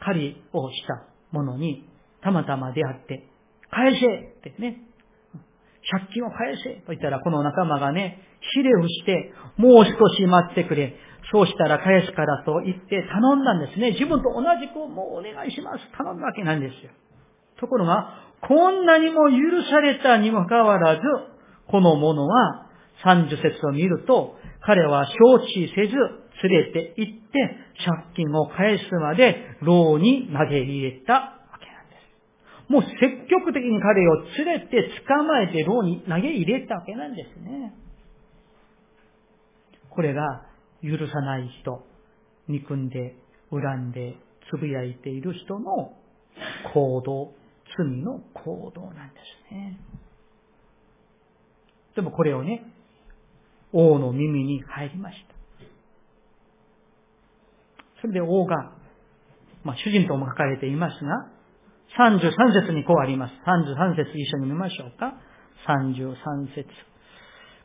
[0.01, 1.87] 狩りをしたものに
[2.23, 3.29] たまたま出会って、
[3.71, 4.83] 返せってね、
[5.91, 8.19] 借金を返せと言ったら、この仲間がね、
[8.53, 10.95] ひれをして、もう少し待ってくれ。
[11.33, 13.93] そうしたら返すからと言って頼んだんですね。
[13.93, 15.79] 自分と同じくもうお願いします。
[15.97, 16.91] 頼むわけなんですよ。
[17.61, 21.03] ところが、こんなにも許されたにもかかわらず、
[21.69, 22.70] この者は
[23.05, 25.97] 30節を見ると、彼は承知せず
[26.49, 37.75] 連れて行って借金を返すまで牢に投げ入れたわけなんですもう積極的に彼を連れて捕まえて牢に投げ入れたわけなんですね。
[39.91, 40.47] これが
[40.83, 41.85] 許さない人、
[42.49, 43.17] 憎んで、
[43.51, 44.17] 恨んで、
[44.51, 45.93] つぶやいている人の
[46.73, 47.33] 行動、
[47.77, 49.81] 罪の行動なんですね。
[51.97, 52.65] でもこれをね、
[53.73, 55.35] 王の耳に入りました。
[58.01, 58.73] それで王が、
[59.63, 61.29] まあ主人とも書かれていますが、
[61.99, 63.35] 33節にこうあります。
[63.47, 65.15] 33節一緒に見ましょうか。
[65.67, 66.69] 33節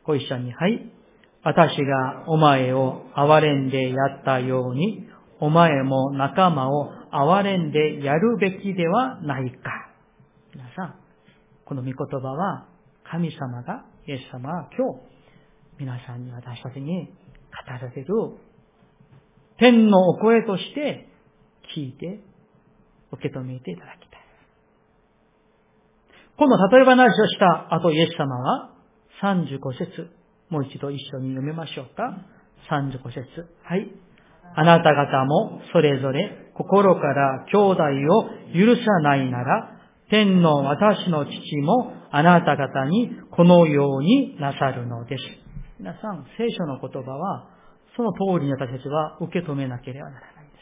[0.04, 0.92] ご一緒に、はい。
[1.42, 5.08] 私がお前を憐れんでやったように、
[5.40, 9.58] お前も仲間を憐れんでやるべきではないか。
[10.54, 10.94] 皆さん、
[11.64, 12.66] この御言葉は、
[13.04, 15.15] 神様が、イエス様は今日、
[15.78, 17.12] 皆さんに私たちに語
[17.66, 18.14] られる、
[19.58, 21.08] 天のお声として
[21.76, 22.20] 聞いて、
[23.12, 24.20] 受け止めていただきたい。
[26.36, 28.70] この例え話をした後、イエス様は
[29.22, 30.10] 35節、
[30.50, 32.26] もう一度一緒に読めましょうか。
[32.70, 33.46] 35節。
[33.62, 33.90] はい。
[34.54, 39.70] あなた方もそれぞれ心から兄弟を許さないなら、
[40.08, 45.45] 天の私の父もあなた方にこのようになさるのです。
[45.78, 47.48] 皆さん、聖書の言葉は、
[47.96, 50.58] その通りに私たちは受け止めなければならないんで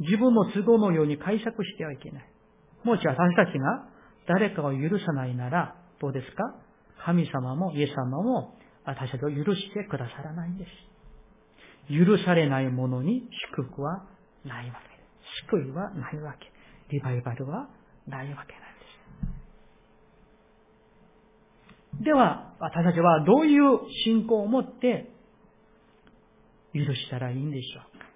[0.00, 2.24] 自分の都合のように解釈してはいけない。
[2.84, 3.88] もし私たちが
[4.26, 6.54] 誰かを許さないなら、どうですか？
[7.04, 10.70] 神様もイエス様も私たちを許してくださらないんです。
[11.88, 14.04] 許されないものに祝福は
[14.44, 14.92] ないわけ。
[15.48, 16.50] 救いはないわけ。
[16.90, 17.68] リバイバルは
[18.06, 18.71] ないわけなん
[22.00, 22.12] で。
[22.12, 23.62] は、私たちはどういう
[24.04, 25.10] 信仰を持って
[26.74, 28.06] 許したらいいんでしょうか？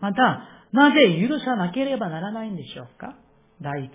[0.00, 3.16] また、なぜ許さなければならないんでしょうか？
[3.60, 3.90] 第一。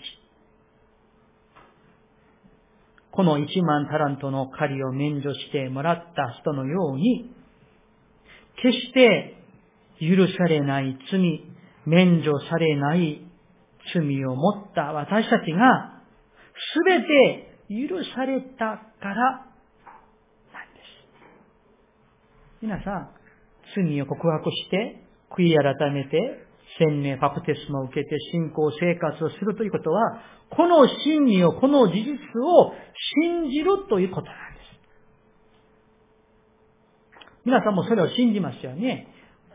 [3.11, 7.33] この一万タラントの借りを免除してもらった人のように、
[8.61, 9.35] 決して
[9.99, 11.43] 許されない罪、
[11.85, 13.21] 免除されない
[13.93, 16.01] 罪を持った私たちが、
[16.73, 17.75] すべて許
[18.15, 22.61] されたからなんです。
[22.61, 23.09] 皆さん、
[23.75, 26.47] 罪を告白して、悔い改めて、
[26.79, 32.73] 洗礼、バプテスマを受けて信仰生活をするということは、この真理を、この事実を
[33.21, 34.67] 信じるということなんです。
[37.45, 39.07] 皆さんもそれを信じますよね。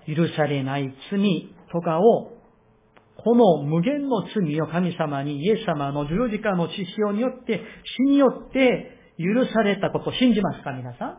[0.07, 2.32] 許されない罪とかを、
[3.17, 7.61] この無限の罪を神様にイエス様の十字架の血潮によって、
[7.99, 11.19] 死によって許されたことを信じますか皆さん？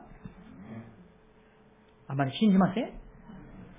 [2.07, 2.91] あまり信じません？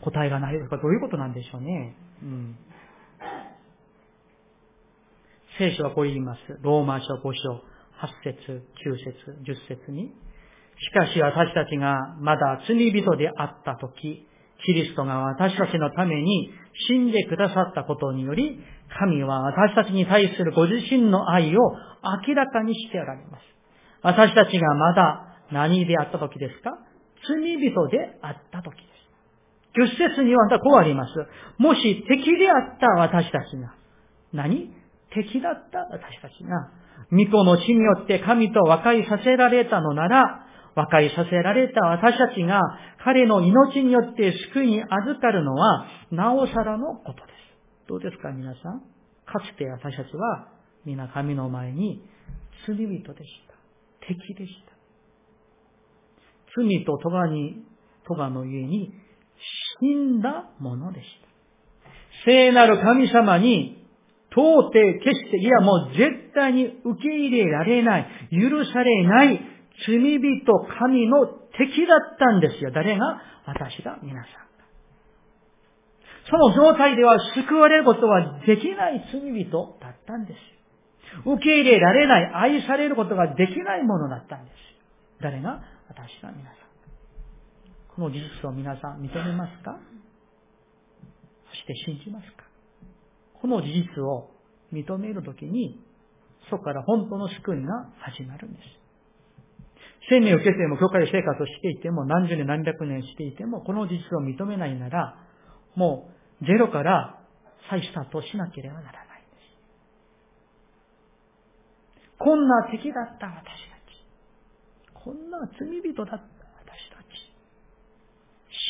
[0.02, 1.96] 答えがないとかどういうことなんでしょうね。
[2.22, 2.56] うん。
[5.58, 6.40] 聖書はこう言います。
[6.62, 7.62] ローマ書5章、
[8.32, 10.12] 8節、9節、10節に。
[10.76, 14.26] しかし私たちがまだ罪人であったとき、
[14.66, 16.50] キリストが私たちのために
[16.88, 18.60] 死んでくださったことにより、
[18.98, 21.60] 神は私たちに対するご自身の愛を
[22.26, 23.42] 明らかにしておられます。
[24.02, 26.70] 私たちがまだ何であった時ですか？
[27.26, 28.94] 罪人であった時です。
[29.76, 31.12] 十節にはこうあります。
[31.58, 33.74] もし敵であった私たちが、
[34.32, 34.70] 何？
[35.10, 36.70] 敵だった私たちが、
[37.10, 40.43] 御子の死によって神と和解させられたのなら、
[40.74, 42.60] 和解させられた私たちが
[43.04, 47.88] 彼の命によって救いに預かるのは、なおさらのことです。
[47.88, 48.80] どうですか皆さん？
[49.26, 50.48] かつて私たちは
[50.84, 52.02] 皆神の前に
[52.66, 53.54] 罪人でした。
[54.06, 54.72] 敵でした。
[56.56, 57.64] 罪と咎に、
[58.06, 58.92] 咎の家に
[59.80, 61.28] 死んだものでした。
[62.24, 63.84] 聖なる神様に
[64.30, 69.40] 到底決して、いやもう絶対に受け入れられない、許されない
[69.86, 70.44] 罪人
[70.78, 72.70] 神の敵だったんですよ。
[72.72, 74.44] 誰が私が皆さん
[76.30, 80.38] その状態では救われることはできない罪人だったんです。
[81.26, 84.54] 受け入れられない、愛されることができないものだったんです。
[85.20, 86.58] 誰が私が皆さん。
[87.94, 89.78] この事実を皆さん認めますか？
[91.50, 92.44] そして信じますか？
[93.34, 94.30] この事実を
[94.72, 95.78] 認めるときに、
[96.48, 98.83] そこから本当の救いが始まるんです。
[100.08, 105.16] 生命を受けても、教会で生活をしていても、何十年何百年していても、この事実を認めないなら、
[105.76, 106.10] も
[106.42, 107.20] うゼロから
[107.70, 109.38] 再スタートしなければならないで
[112.06, 112.18] す。
[112.18, 113.94] こんな敵だった私たち。
[114.92, 117.06] こんな罪人だった私たち。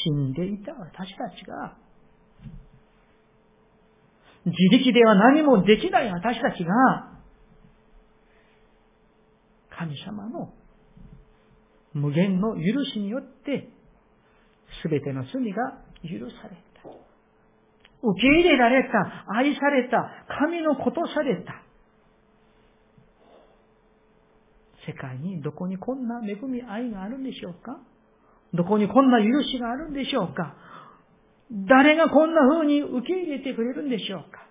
[0.05, 1.77] 死んでいた私たちが、
[4.47, 6.73] 自力では何もできない私たちが、
[9.71, 10.53] 神様の
[11.95, 12.61] 無限の許
[12.93, 13.69] しによって、
[14.83, 16.89] すべての罪が許された。
[18.07, 21.63] 受け入れられた、愛された、神のことされた。
[24.87, 27.79] 世界にどこにこんな恵み愛があるんでしょうか？
[28.53, 30.55] どこにこんな許しがあるんでしょうか？
[31.67, 34.47] 誰がこんな風に受け入れてくれるんでしょうか？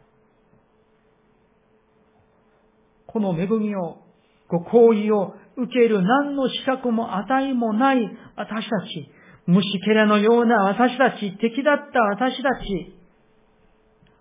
[3.06, 4.00] この恵みを、
[4.48, 9.10] ご好意を受ける何の資格も値もない私たち、
[9.46, 12.98] 虫けらのような私たち、敵だった私たち、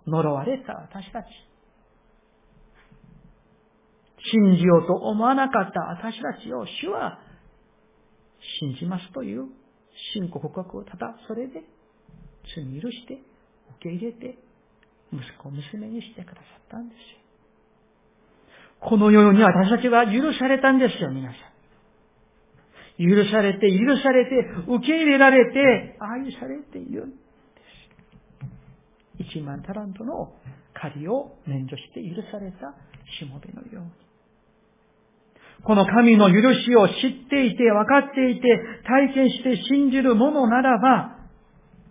[0.07, 1.26] 呪われた私たち、
[4.30, 7.18] 信じようと思わなかった私たちを主は
[8.61, 9.47] 信じますという
[10.14, 11.64] 信仰告白をただそれで
[12.55, 13.22] 罪許して受
[13.80, 14.39] け入れて
[15.12, 17.22] 息子娘にしてくださったんですよ。
[18.85, 21.53] このように私たちは許されたんですよ、皆さん。
[22.99, 27.16] 許されて、許されて、受け入れられて、愛されているんで
[29.20, 29.37] す。
[29.37, 30.33] 一万タラントの
[30.74, 32.74] 借りを免除して許された
[33.18, 33.91] しもべのように。
[35.64, 36.95] この神の許しを知っ
[37.30, 41.18] ていて、分かっていて、体験して信じるものならば、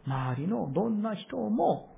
[0.06, 1.96] 周りのどんな人も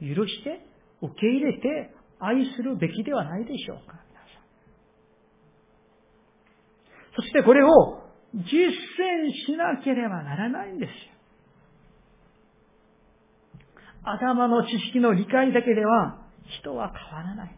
[0.00, 0.60] 許して
[1.00, 4.05] 受け入れて愛するべきではないでしょうか。
[7.16, 8.02] そしてこれを
[8.34, 8.44] 実践
[9.46, 10.94] しなければならないんですよ。
[14.04, 16.18] 頭の知識の理解だけでは
[16.60, 17.56] 人は変わらない。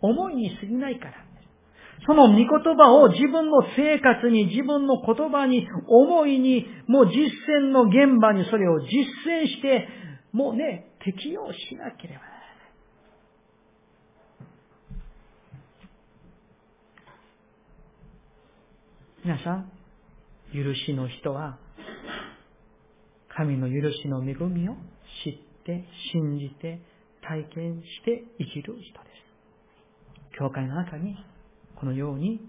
[0.00, 1.30] 思いに過ぎないから。
[2.06, 2.46] その御言
[2.76, 7.12] 葉を自分の生活に、自分の言葉に、思いに、もう実
[7.62, 9.86] 践の現場にそれを実践して、
[10.32, 12.40] もうね、適用しなければならない。
[19.22, 19.70] 皆さん、
[20.54, 21.58] 許しの人は、
[23.36, 24.72] 神の許しの恵みを
[25.22, 25.34] 知っ
[25.66, 26.80] て、信じて、
[27.20, 28.80] 体験して生きる人で
[30.32, 30.38] す。
[30.38, 31.16] 教会の中に
[31.76, 32.40] このように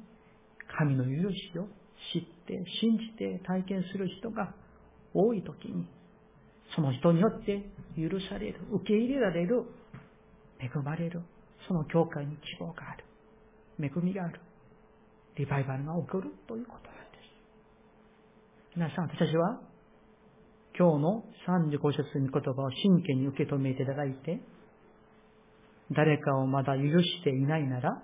[0.78, 1.68] 神の許しを
[2.14, 4.54] 知って、信じて体験する人が
[5.14, 5.86] 多い時に、
[6.74, 7.66] その人によって
[7.98, 9.66] 許される、受け入れられる、
[10.58, 11.22] 恵まれる、
[11.68, 13.04] その教会に希望がある、
[13.86, 14.40] 恵みがある、
[15.38, 18.76] リバイバルが起こるということなんです。
[18.76, 19.60] 皆さん、私たちは、
[20.78, 24.42] 今日の35節に言葉を真剣に受け止めていただいて、
[25.92, 28.02] 誰かをまだ許していないなら、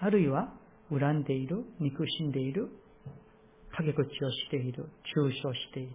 [0.00, 0.52] あるいは
[0.90, 2.68] 恨んでいる、憎しんでいる、
[3.76, 5.94] 陰口をしている、中傷している。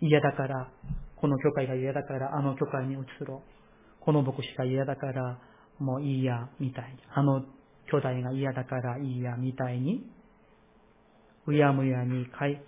[0.00, 0.70] 嫌だから、
[1.16, 2.96] この教会が嫌だからあの教会に移
[3.26, 4.04] ろう。
[4.04, 5.38] この牧師が嫌だから
[5.78, 6.98] もういいや、みたいに。
[7.12, 7.42] あの
[7.90, 10.04] 兄弟が嫌だからいいや、みたいに。
[11.46, 12.58] うやむやに悔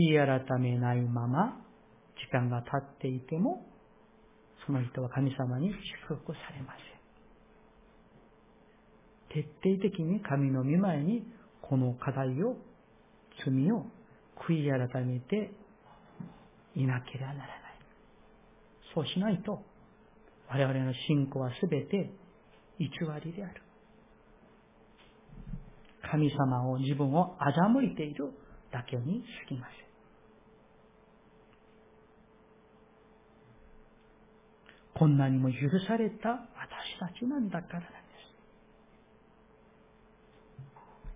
[0.00, 1.60] い改めないまま、
[2.16, 3.64] 時間が経っていても、
[4.66, 6.74] その人は神様に祝福されま
[9.32, 9.42] せん。
[9.44, 11.22] 徹底的に神の御前に
[11.62, 12.56] この課題を、
[13.44, 13.86] 罪を
[14.48, 15.52] 悔い改めて
[16.74, 17.58] いなければならない。
[18.94, 19.62] そうしないと、
[20.48, 22.10] 我々の信仰はすべて
[22.78, 22.88] 偽
[23.24, 23.65] りである。
[26.10, 28.30] 神様を自分を欺いている
[28.72, 29.86] だけに過ぎません。
[34.98, 37.96] こんなにも許された私たちなんだからなんで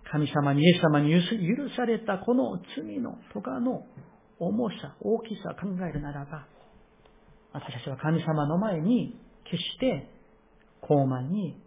[0.03, 0.11] す。
[0.11, 3.83] 神様に、イエス様に許されたこの罪のとかの
[4.39, 6.45] 重さ、大きさを考えるならば、
[7.53, 10.09] 私たちは神様の前に決して
[10.81, 11.57] 高慢に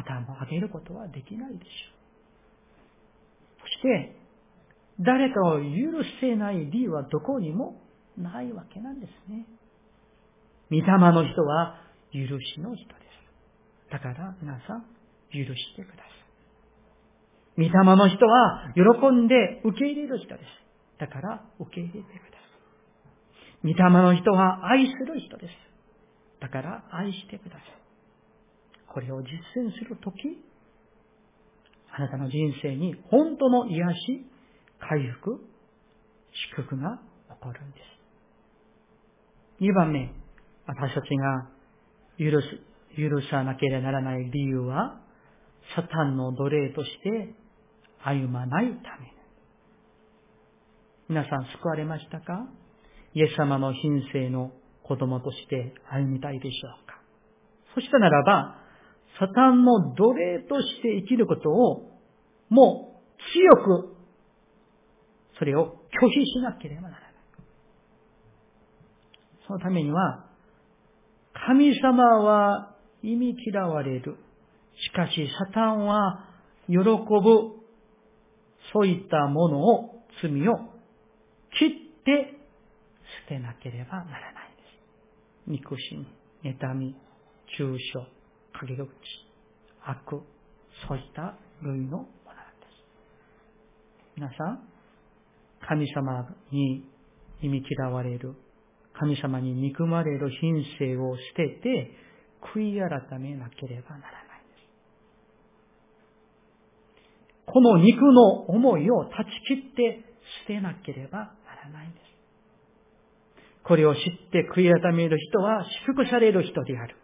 [0.00, 1.70] 頭を上げることはできないでしょ
[3.58, 3.60] う。
[3.62, 4.16] そして、
[5.00, 5.64] 誰かを許
[6.20, 7.80] せない理由はどこにも
[8.18, 9.46] ないわけなんですね。
[10.70, 11.76] 御霊の人は
[12.12, 12.94] 許しの人で
[13.88, 13.92] す。
[13.92, 14.84] だから皆さん、
[15.32, 16.20] 許してください。
[17.56, 20.44] 御霊の人は喜んで受け入れる人です。
[20.98, 22.38] だから受け入れてくださ
[23.64, 23.72] い。
[23.72, 25.52] 御霊の人は愛する人です。
[26.40, 27.79] だから愛してください。
[28.92, 30.16] これを実践するとき、
[31.92, 34.26] あなたの人生に本当の癒し、
[34.80, 35.40] 回復、
[36.54, 37.76] 祝福が起こるんで
[39.60, 39.64] す。
[39.64, 40.10] 2番目、
[40.66, 41.48] 私たちが
[42.18, 42.60] 許す、
[42.96, 45.00] 許さなければならない理由は、
[45.76, 47.34] サタンの奴隷として
[48.02, 49.12] 歩まないため。
[51.08, 52.46] 皆さん救われましたか？
[53.14, 54.52] イエス様の品性の
[54.84, 57.00] 子供として歩みたいでしょうか？
[57.74, 58.59] そしたならば、
[59.18, 61.90] サタンの奴隷として生きることを、
[62.48, 63.96] もう強く、
[65.38, 67.10] それを拒否しなければならない。
[69.46, 70.26] そのためには、
[71.46, 74.16] 神様は意味嫌われる。
[74.76, 76.26] しかし、サタンは
[76.68, 77.60] 喜ぶ。
[78.72, 80.58] そういったものを、罪を
[81.58, 82.36] 切って
[83.26, 84.62] 捨てなければならないで
[85.46, 85.50] す。
[85.50, 85.96] 憎し
[86.42, 86.94] み、妬み、
[87.56, 88.06] 中傷、
[88.66, 88.86] 陰口、
[89.86, 90.22] 悪、
[90.86, 92.84] そういった類のものなんです。
[94.16, 94.60] 皆さん、
[95.66, 96.84] 神様に
[97.42, 98.34] 意味嫌われる
[99.00, 101.90] 神様に憎まれる品性を捨てて、
[102.54, 104.68] 悔い改めなければならないです。
[107.46, 110.04] この肉の思いを断ち切って
[110.46, 111.26] 捨てなければな
[111.64, 112.02] らないんです。
[113.64, 116.96] これを知って悔い改める人は祝福される人である。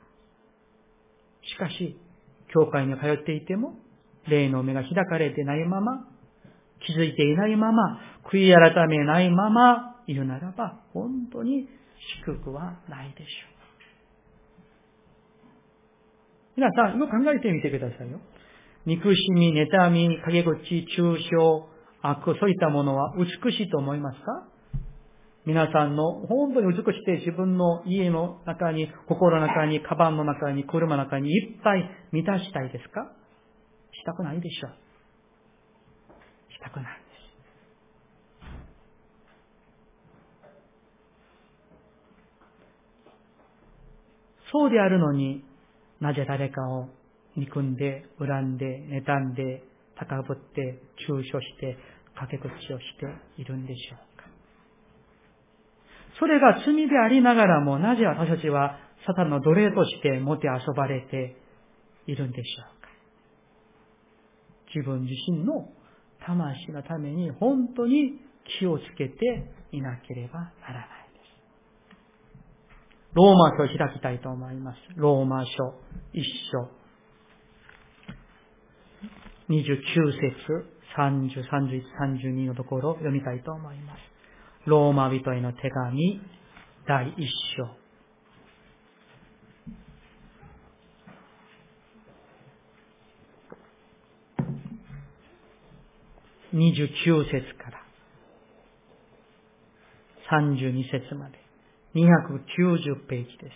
[1.49, 1.97] しかし、
[2.53, 3.75] 教会に通っていても、
[4.29, 6.07] 霊の目が開かれてないまま、
[6.87, 11.69] 気づいていないまま、悔い改めないままいるならば、本当に
[12.25, 13.57] 祝福はないでしょう。
[16.57, 18.21] 皆さん、よく考えてみてくださいよ。
[18.87, 21.29] 憎しみ、妬み、陰口、中傷、
[22.03, 24.49] 悪、そういったものは美しいと思いますか？
[25.47, 33.13] 皆さんの本当に美しくて自分の家の中に、心の中に、カバンの中に、車の中にいっぱい満たしたいですか？
[33.93, 34.73] したくないでしょう。
[36.53, 36.91] したくないで
[44.49, 44.51] す。
[44.51, 45.45] そうであるのに
[46.01, 46.89] なぜ誰かを
[47.37, 49.63] 憎んで、恨んで、妬んで、
[49.95, 51.79] 高ぶって、中傷して、
[52.17, 53.07] 駆け口をして
[53.41, 54.16] いるんでしょう。
[56.19, 61.37] それが罪でありながらも、なぜ私たちはサタンの奴隷としてもてあそばれて
[62.07, 62.89] いるんでしょうか？
[64.75, 65.69] 自分自身の
[66.25, 68.21] 魂のために本当に
[68.59, 71.97] 気をつけていなければならないです。
[73.15, 74.79] ローマ書を開きたいと思います。
[74.97, 75.51] ローマ書
[76.13, 76.71] 一章
[79.49, 81.83] 29節、30、31、
[82.21, 84.16] 32のところを読みたいと思います。
[84.67, 86.21] ローマ人への手紙、
[86.89, 87.71] 第一章。
[96.53, 97.83] 29節から
[100.33, 101.39] 32節まで
[101.95, 103.53] 290ページです。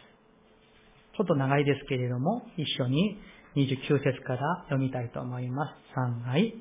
[1.16, 3.18] ちょっと長いですけれども、一緒に
[3.56, 5.72] 29節から読みたいと思います。
[5.96, 6.54] 3はい。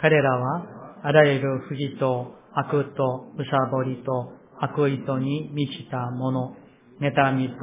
[0.00, 0.66] 彼らは、
[1.04, 6.56] あらゆる不義と悪とむさぼりと悪意とに満ちたもの、
[7.00, 7.54] 妬みと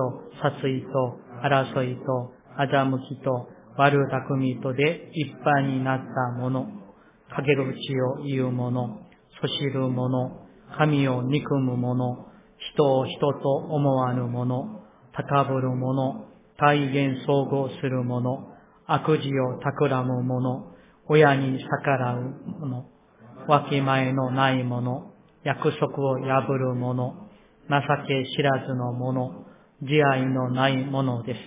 [0.42, 6.68] 殺意と争いと欺きと悪巧みとでいっぱいになったもの、
[7.36, 9.00] 陰口を言う者、
[9.42, 12.28] そしる者、神を憎む者、
[12.74, 14.82] 人を人と思わぬ者、
[15.14, 16.28] 高ぶる者、
[16.58, 18.52] 大言総合する者、
[18.88, 20.76] 悪事を企む者、
[21.08, 22.86] 親に逆らう者、
[23.48, 25.12] わきまえのない者、
[25.44, 27.30] 約束を破る者、
[27.70, 29.46] 情け知らずの者、
[29.82, 31.39] 慈愛のない者です。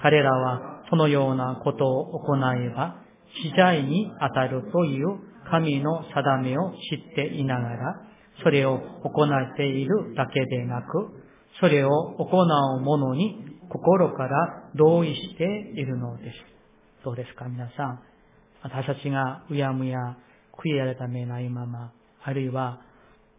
[0.00, 3.02] 彼らはそのようなことを行えば、
[3.42, 5.18] 死罪に当たるという
[5.50, 8.00] 神の定めを知っていながら、
[8.42, 11.22] それを行っているだけでなく、
[11.60, 15.44] それを行う者に心から同意して
[15.74, 16.36] いるのです。
[17.04, 18.02] どうですか皆さん。
[18.62, 20.16] 私たちがうやむや
[20.58, 21.92] 悔い改めないまま、
[22.22, 22.80] あるいは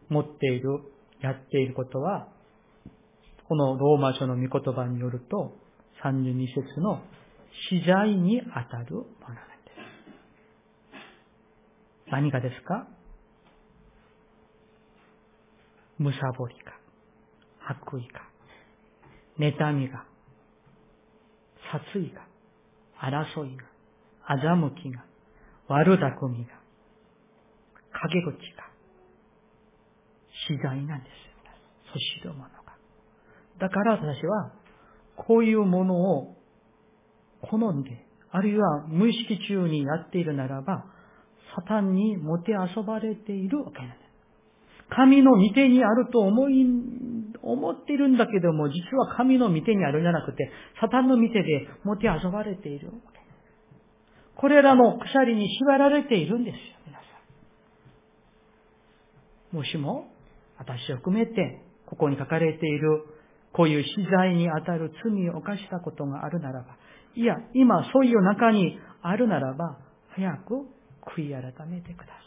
[0.09, 0.79] 持っている、
[1.21, 2.27] やっていることは、
[3.47, 5.53] このローマ書の御言葉によると、
[6.03, 7.01] 32節の
[7.69, 9.41] 死罪に当たるものなんで
[12.05, 12.11] す。
[12.11, 12.87] 何がですか？
[15.97, 16.73] むさぼりか、
[17.67, 18.21] 悪意か、
[19.39, 20.05] 妬みが、
[21.71, 22.21] 殺意が、
[23.01, 23.63] 争いが、
[24.29, 25.03] 欺きが、
[25.67, 26.51] 悪巧みが、
[28.01, 28.63] 陰口が、
[30.47, 31.27] 死罪なんですよ。
[31.93, 32.77] そしるものが。
[33.59, 34.51] だから私は、
[35.15, 36.35] こういうものを
[37.41, 40.85] 好んで、あるいは無意識中にやっているならば、
[41.55, 44.07] サタンにもてあそばれているわけなんです。
[44.89, 46.65] 神の御手にあると思い、
[47.41, 53.17] 思っているんだけども、実は神の御手にあるんじゃなくて、サタンの御手でもてあそばれているわけ。
[54.35, 56.59] これらの鎖に縛られているんですよ、
[59.57, 60.05] もしも、
[60.59, 63.05] 私を含めて、ここに書かれている、
[63.53, 66.77] こういう死罪にあたる罪を犯したことがあるならば、
[67.15, 69.79] いや、今そういう中にあるならば、
[70.09, 70.67] 早く
[71.17, 72.17] 悔い改めてください。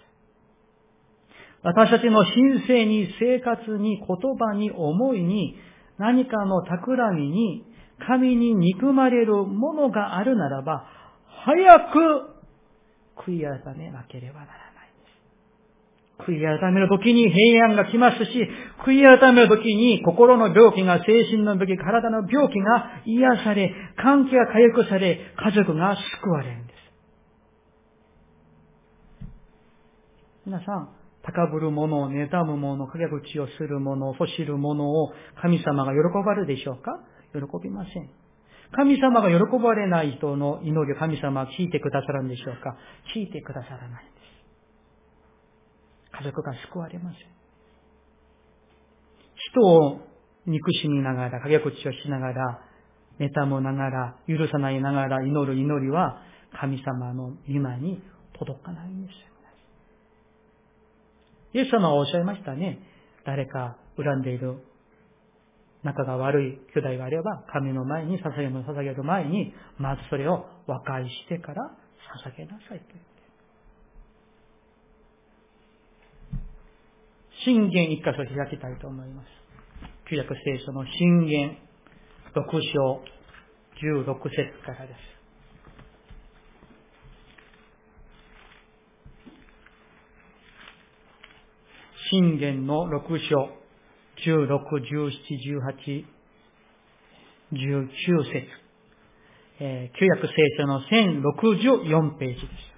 [1.63, 4.07] 私たちの神聖に、生活に、言
[4.37, 5.55] 葉に、思いに、
[5.99, 7.65] 何かの企みに、
[8.09, 10.85] 神に憎まれるものがあるならば、
[11.45, 14.70] 早く悔い改めなければならない。
[16.27, 18.49] 悔い改めるときに平安が来ますし、
[18.87, 26.77] 悔い改めるときに心の病気が、精神の病気、体の病気が癒され、関係が回復され、家族が救われるんです。
[30.47, 30.89] 皆さん、
[31.23, 36.99] 高ぶる者を妬む者、陰口をする者、そしる者を神様が喜ばれるでしょうか？
[37.33, 38.11] 喜びません。
[38.73, 42.77] 神様が喜ばれない人の祈りを神様は聞いてくださるんでしょうか？
[43.15, 44.05] 聞いてくださらない。
[46.21, 47.21] 家族が救われません。
[49.53, 50.01] 人を
[50.47, 52.61] 憎しみながら、陰口をしながら、
[53.19, 56.23] 妬むながら、許さないながら祈る祈りは、
[56.61, 58.03] 神様の御前に
[58.39, 59.31] 届かないんですよ。
[61.53, 62.79] イエス様はおっしゃいましたね。
[63.25, 64.55] 誰か恨んでいる
[65.83, 71.77] 仲が悪い兄弟があれば、神の前に捧げ物を捧げる前に、まずそれを和解してから
[72.25, 73.20] 捧げなさいと言って。
[77.45, 79.27] 信玄一箇所開きたいと思います。
[80.11, 81.57] 旧約聖書の信玄
[82.35, 82.43] 6
[82.75, 83.03] 章
[83.83, 85.11] 16節からです。
[92.11, 93.61] 信玄の6章
[94.27, 94.49] 16、
[94.85, 95.11] 17、
[95.89, 96.05] 18、
[97.53, 97.89] 19
[98.25, 98.49] 節、
[99.61, 102.71] えー、旧約聖書の1064ページです。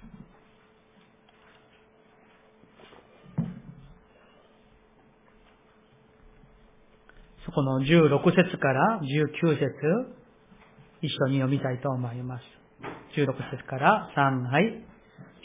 [7.42, 9.69] そこの16節から19節、
[11.03, 12.43] 一緒に読みたいと思います。
[13.15, 14.81] 16節から3杯。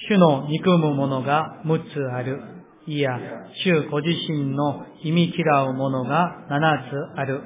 [0.08, 2.40] 主の憎む者が6つある。
[2.86, 3.18] いや、
[3.62, 7.42] 主ご自身の意味嫌うものが七つある。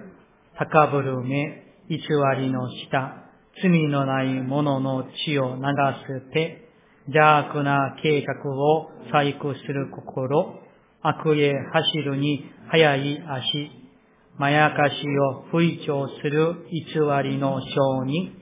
[0.57, 1.99] 高ぶる目、偽
[2.39, 3.15] りの舌、
[3.61, 5.63] 罪のない者の血を流
[6.07, 6.69] す手、
[7.09, 10.61] 邪悪な計画を細工する心、
[11.03, 13.82] 悪へ走るに速い足、
[14.39, 16.85] まやかしを吹聴する偽
[17.23, 18.33] りの商人、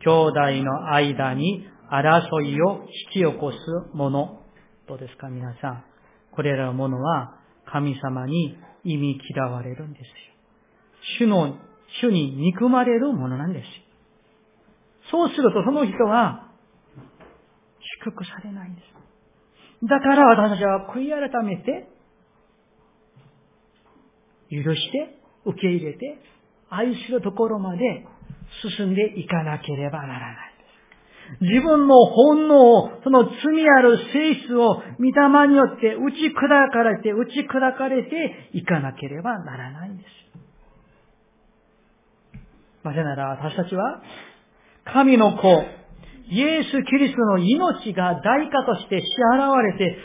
[0.00, 2.82] 兄弟の間に争いを
[3.12, 4.40] 引き起こすもの。
[4.88, 5.84] どうですか皆さん。
[6.32, 10.06] これらのものは神様に意味嫌われるんですよ。
[11.18, 11.56] 主の、
[12.00, 13.68] 主に憎まれるものなんですよ。
[15.10, 16.50] そうするとその人は
[18.02, 19.88] 祝福されないんです。
[19.88, 21.88] だから私たちは悔い改めて、
[24.50, 26.18] 許して、受け入れて、
[26.70, 28.06] 愛するところまで
[28.76, 30.54] 進んでいかなければならない。
[31.40, 33.34] 自分の本能を、その罪
[33.78, 40.08] ある性質を、御霊によって打ち砕かれて、打ち砕かれていかなければならないんです。
[42.84, 44.02] なぜなら私たちは、
[44.84, 45.64] 神の子、
[46.28, 49.96] イエス・キリストの命が代価として支払われて、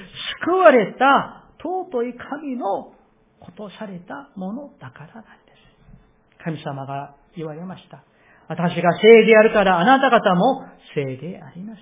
[0.46, 2.94] 救われた尊い神の
[3.40, 5.30] ことされたものだからなんで
[6.38, 6.44] す。
[6.44, 8.04] 神様が言われました。
[8.48, 10.64] 私が聖であるからあなた方も
[10.96, 11.82] 聖であります。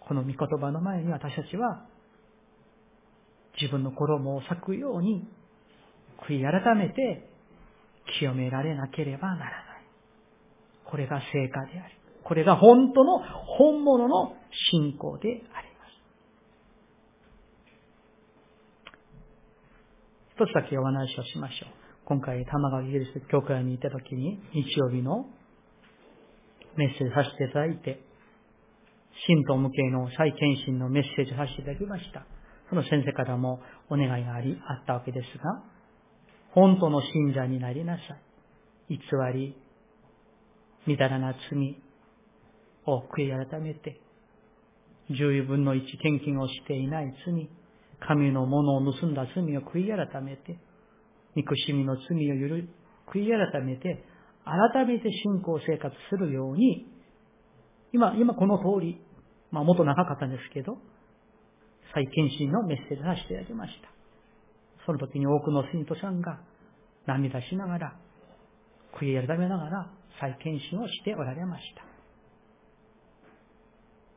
[0.00, 1.86] この御言葉の前に私たちは
[3.60, 5.26] 自分の衣を裂くように
[6.28, 7.28] 悔い改めて
[8.18, 9.54] 清められなければならない。
[10.84, 14.34] これが成果であり、これが本当の本物の
[14.72, 15.94] 信仰であります。
[20.36, 21.70] 一つだけお話をしましょう。
[22.06, 25.26] 今回、玉川イギリス教会に行った時に、日曜日の
[26.76, 28.00] メッセージさせていただいて、
[29.28, 32.26] 信徒向けの再検診のメッセージさせていただきました。
[32.68, 33.60] その先生からも
[33.90, 35.62] お願いがあり、あったわけですが、
[36.50, 38.02] 本当の信者になりなさ
[38.88, 38.98] い。
[38.98, 38.98] 偽
[39.32, 39.56] り、
[40.88, 41.80] みだらな罪
[42.86, 44.00] を悔い改めて、
[45.10, 47.48] 十分の一献金をしていない罪、
[48.06, 50.58] 神のものを盗んだ罪を悔い改めて、
[51.34, 52.02] 憎しみの罪
[52.32, 52.54] を許、
[53.12, 54.04] 悔い改めて、
[54.44, 56.86] 改めて信仰生活するように、
[57.92, 59.00] 今、今この通り、
[59.50, 60.78] まあ、もっと長かったんですけど、
[61.94, 63.88] 再検診のメッセージをさせていただきました。
[64.84, 66.40] その時に多くの信徒さんが
[67.06, 67.96] 涙しながら、
[69.00, 69.90] 悔い改めながら
[70.20, 71.84] 再検診をしておられました。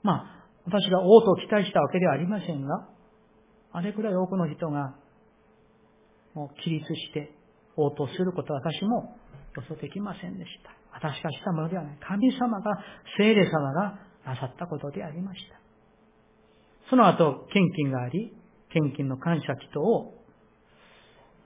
[0.03, 2.89] まあ、私が王と期待したわけではありませんが、
[3.77, 4.95] あれくらい多くの人が
[6.33, 7.31] もう起立して
[7.75, 9.15] 応答することは私も
[9.55, 10.71] 予想できませんでした。
[10.93, 11.97] 私がしたものではない。
[12.01, 12.83] 神様が、
[13.19, 15.59] 聖霊様がなさったことでありました。
[16.89, 18.35] その後、献金があり、
[18.69, 20.15] 献金の感謝祈祷を、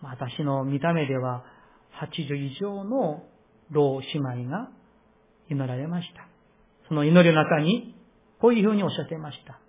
[0.02, 1.44] 私の見た目では
[2.02, 3.24] 80以上の
[3.72, 4.70] 老姉妹が
[5.50, 6.28] 祈られました。
[6.88, 7.94] その祈りの中に、
[8.40, 9.60] こういうふうにおっしゃっていました。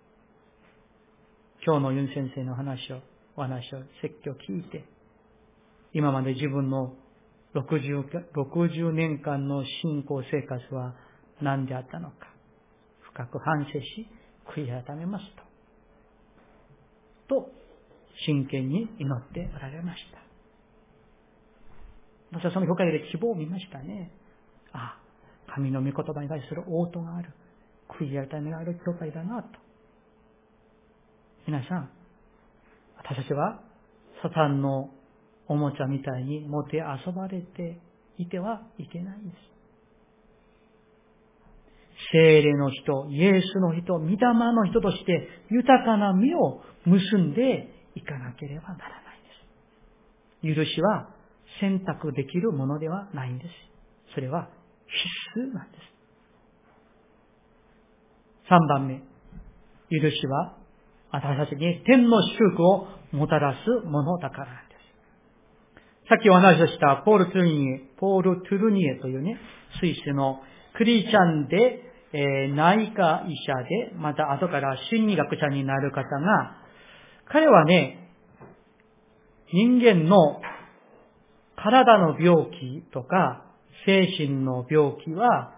[1.65, 2.99] 今日のユン先生の話を、
[3.37, 4.85] お話を説教聞いて、
[5.93, 6.95] 今まで自分の
[7.55, 8.03] 60,
[8.35, 10.97] 60年間の信仰生活は
[11.41, 12.17] 何であったのか、
[13.13, 14.09] 深く反省し、
[14.57, 15.25] 悔い改めます
[17.29, 17.43] と。
[17.43, 17.51] と、
[18.27, 20.19] 真剣に祈っておられました。
[22.33, 24.11] 私はその教会で希望を見ましたね。
[24.73, 24.99] あ
[25.49, 27.31] あ、神の御言葉に対する応答がある。
[27.89, 29.62] 悔い改めがある教会だなと。
[31.47, 31.91] 皆さん、
[32.97, 33.61] 私たちは
[34.23, 34.91] サタンの
[35.49, 37.81] おもちゃみたいに持て遊ばれて
[38.17, 39.53] いてはいけないんです。
[42.13, 49.15] 精霊の人、イエスの人、御霊の人として豊かな実を結んでいかなければならな
[50.47, 50.57] いんです。
[50.57, 51.09] 許しは
[51.61, 53.51] 選択できるものではないんです。
[54.15, 54.49] それは
[55.35, 55.83] 必須なんです。
[58.51, 58.99] 3番目、
[59.91, 60.62] 許しは
[61.13, 64.51] 私たちに天の祝福をもたらすものだからで
[66.05, 66.09] す。
[66.09, 69.39] さっきお話をしたポール・トゥルニエ、ポール・トゥルニエというね、
[69.79, 70.41] スイスの
[70.77, 71.83] クリスチャンで、
[72.15, 76.57] えー、内科医者で、また後から心理学者になる方が、
[77.31, 78.11] 彼はね、
[79.53, 80.41] 人間の
[81.57, 83.45] 体の病気とか
[83.87, 85.53] 精神の病気は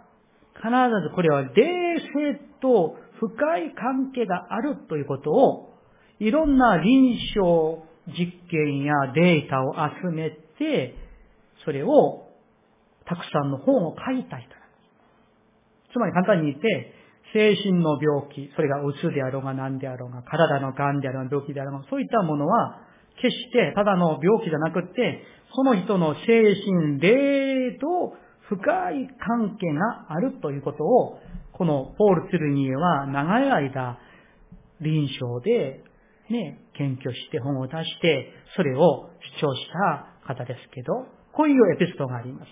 [0.56, 0.68] 必
[1.08, 5.74] ずこれは冷静と深い関係があるということを、
[6.18, 10.94] いろんな臨床実験やデータを集めて、
[11.64, 12.28] それを
[13.06, 14.54] たくさんの本を書いた人
[15.94, 16.92] つまり簡単に言って、
[17.32, 22.80] 精神の病気、それがうつであろうが何であろうが、体の癌であろうが病気であろうが、そういったものは、
[23.22, 25.22] 決してただの病気じゃなくって、
[25.54, 28.14] その人の精神、霊と
[28.48, 31.20] 深い関係があるということを、
[31.56, 33.98] このポール・ツルニエは長い間
[34.80, 35.84] 臨床で、
[36.28, 39.66] ね、研究して本を出して、それを主張し
[40.26, 40.92] た方ですけど、
[41.32, 42.48] こういうエピソードがあります。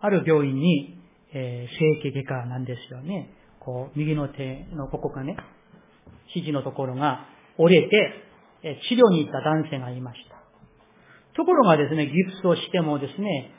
[0.00, 0.98] ある病院に、
[1.34, 3.30] えー、整形外科なんですよね。
[3.60, 5.36] こう、右の手のここがね、
[6.28, 7.26] 肘のところが
[7.58, 8.22] 折れて、
[8.62, 10.36] え治療に行った男性がいました。
[11.34, 13.50] ところがですね、ギプスをしてもですね、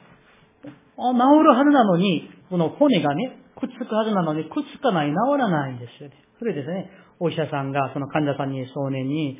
[0.97, 6.15] 治るはずなのに、この骨がね、くっつくはずなのに、くっつかない、治らないんですよね。
[6.39, 6.89] それですね、
[7.19, 9.39] お医者さんがその患者さんに、少年に、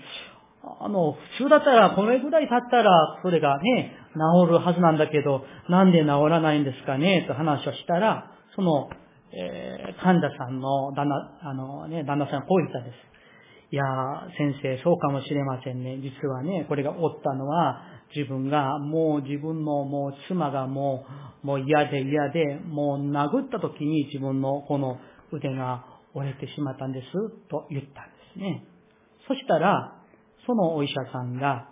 [0.79, 8.89] あの、普通だったら、このぐらい経ったら、それがね、治るはずなんだけど、なんで治らないんですかね、と話をしたら、その、
[9.31, 12.95] えー、患者さんの旦那、あのね、旦那さんこう言ったんです。
[13.69, 15.97] いやー先生、そうかもしれませんね。
[15.99, 17.81] 実はね、これがおったのは、
[18.15, 21.05] 自分が、もう自分のもう妻がも
[21.43, 24.99] う、もう嫌で嫌で、もう殴った時に自分のこの
[25.31, 27.11] 腕が折れてしまったんです、
[27.49, 28.63] と言ったんですね。
[29.27, 30.01] そしたら、
[30.45, 31.69] そのお医者さんが、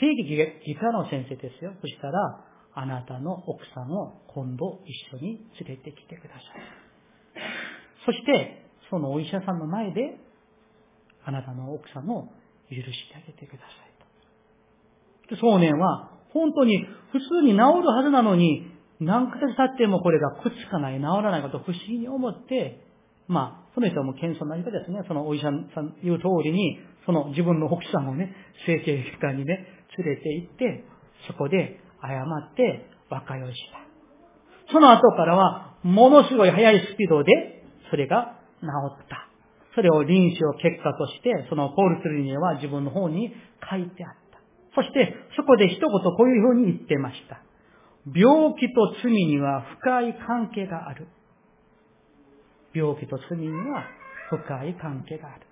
[0.00, 0.36] 正義
[0.74, 1.72] 外科の先生ですよ。
[1.80, 6.42] そしたら、あなたの奥さんを今度一緒に連れてきてください。
[8.06, 10.18] そして、そのお医者さんの前で、
[11.24, 12.32] あなたの奥さんを
[12.68, 13.91] 許してあげてください。
[15.36, 18.70] 少年は、本当に普通に治るはずなのに、
[19.00, 22.86] 何ヶ月経ってもこれがくっつかない、治らないことを不思議に思って、
[23.28, 25.02] まあ、その人はもう謙遜な人ですね。
[25.08, 28.34] そのお医者さん言う通りに、その自分の奥さんをね、
[28.66, 29.66] 整形外科にね、
[29.98, 30.84] 連れて行って、
[31.26, 34.72] そこで謝って和解をした。
[34.72, 38.66] その後からは、ものすごい速いスピードで、それが治
[39.04, 39.28] った。
[39.74, 43.32] それを臨床結果として、そのポール・ツリニエは自分の方に
[43.68, 44.21] 書いてあった。
[44.74, 47.42] そして、そこで一言こういうふうに言ってました。
[48.14, 51.08] 病気と罪には深い関係がある。
[52.74, 53.84] 病気と罪には
[54.30, 55.46] 深い関係がある。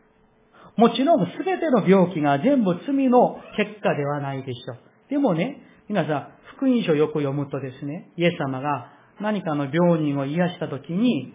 [0.76, 4.78] もちろん全ての病気が全部罪の結果ではないでしょう。
[5.10, 11.34] でもね、皆さん、福音書をよく読むとですね、イエス様が何かの病人を癒したときに、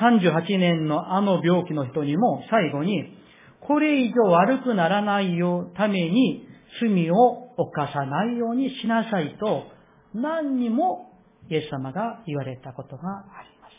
[0.00, 3.16] 38年のあの病気の人にも最後に、
[3.60, 6.46] これ以上悪くならないようために
[6.80, 9.64] 罪を犯さないようにしなさいと
[10.14, 11.10] 何にも
[11.48, 13.72] イエス様が言われたことがあります。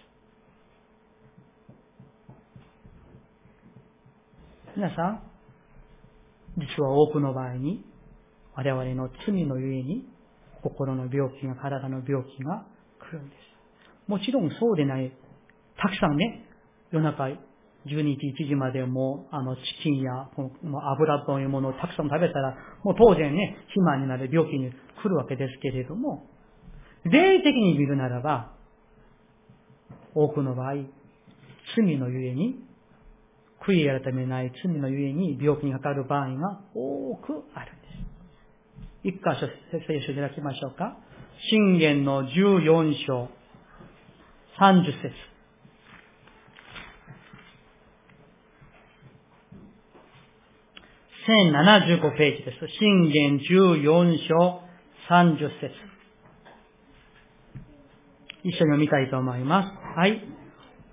[4.75, 5.23] 皆さん、
[6.57, 7.85] 実は多くの場合に
[8.55, 10.05] 我々の罪のゆえに
[10.61, 12.65] 心の病気が、体の病気が
[12.99, 14.09] 来るんです。
[14.09, 15.11] もちろんそうでない。
[15.77, 16.45] たくさんね、
[16.91, 17.29] 夜中
[17.87, 26.27] 12時、1時までも、あの、チキンや、この油というものをたくさん食べたら、もう当然ね、肥満になる病気に来るわけですけれども、
[27.05, 28.53] 霊的に見るならば、
[30.13, 30.73] 多くの場合、
[31.75, 32.59] 罪のゆえに、
[33.65, 38.01] 悔い改めない罪のゆえに病気にかかる場合が多くあるんです。
[39.03, 40.97] 一箇所、聖書いただきましょうか。
[41.49, 43.29] 信玄の14章、
[44.59, 45.30] 30節。
[51.27, 52.67] 1075ページです。
[52.79, 54.61] 信玄14章
[55.07, 55.71] 30節。
[58.43, 59.99] 一緒に読みたいと思います。
[59.99, 60.19] はい。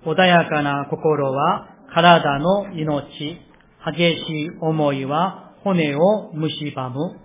[0.05, 3.01] 穏やかな心は体の命、
[3.97, 7.19] 激しい思いは骨を蝕む。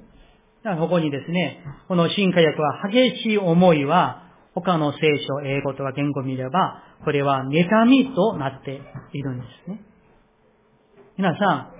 [0.79, 4.21] ここにですね、この新化薬は激しい思いは、
[4.55, 8.79] 他の聖書、英語とか言語を見れば、これは妬みとなって
[9.11, 9.81] いるんですね。
[11.17, 11.72] 皆さん、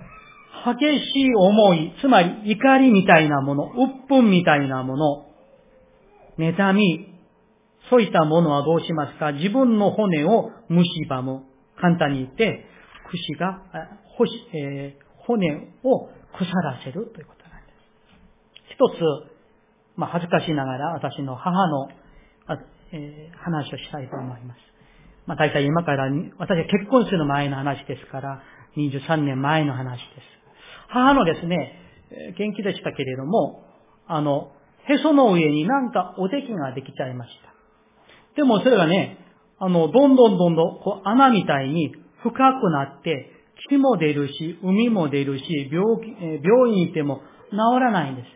[0.64, 5.26] 激しい思い、つまり怒りみたいなもの、鬱憤みたいなもの、
[6.38, 7.08] 妬み、
[7.90, 9.32] そういったものはどうしますか？
[9.32, 11.44] 自分の骨を蝕む。
[11.80, 12.64] 簡単に言って、
[13.10, 13.62] 串が、
[14.54, 17.72] えー、骨を腐らせるということなんで
[18.68, 18.74] す。
[18.74, 19.00] 一つ、
[19.96, 21.88] まあ、恥ずかしながら私の母の、
[22.92, 24.58] えー、話をしたいと思います。
[25.26, 28.42] まあ、大体今から、私は結婚する前の話ですから、
[28.76, 30.33] 23年前の話です。
[30.94, 31.72] 母のですね、
[32.38, 33.64] 元気でしたけれども、
[34.06, 34.52] あの、
[34.86, 37.52] へその上になんかおできができちゃいました。
[38.36, 39.18] でもそれがね、
[39.58, 41.92] あの、どんどんどんどん、こう、穴みたいに
[42.22, 43.30] 深くなって、
[43.70, 46.10] 木も出るし、海も出るし、病気、
[46.44, 48.28] 病院にいても治らないんです。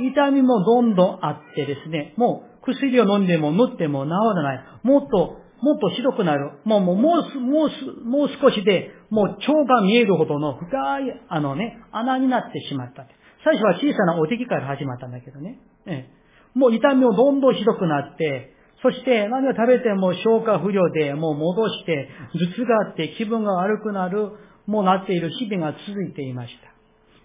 [0.00, 4.64] 痛みもどんどんあってですね、もう薬を飲んでも塗っても治らない。
[4.82, 6.52] もっと、もっとひどくなる。
[6.64, 13.06] もう、もう、もう、もう少しで、もう腸が見えるほどの深い、あのね、穴になってしまった。
[13.44, 15.58] 最初は小さなお敵から始まったんだけどね。
[15.86, 24.30] ええ、もう痛みもどんどんひどくなって、そして何を食べても消化不良でもう戻して、頭痛があって気分が悪くなる、
[24.66, 26.70] もうなっている日々が続いていました。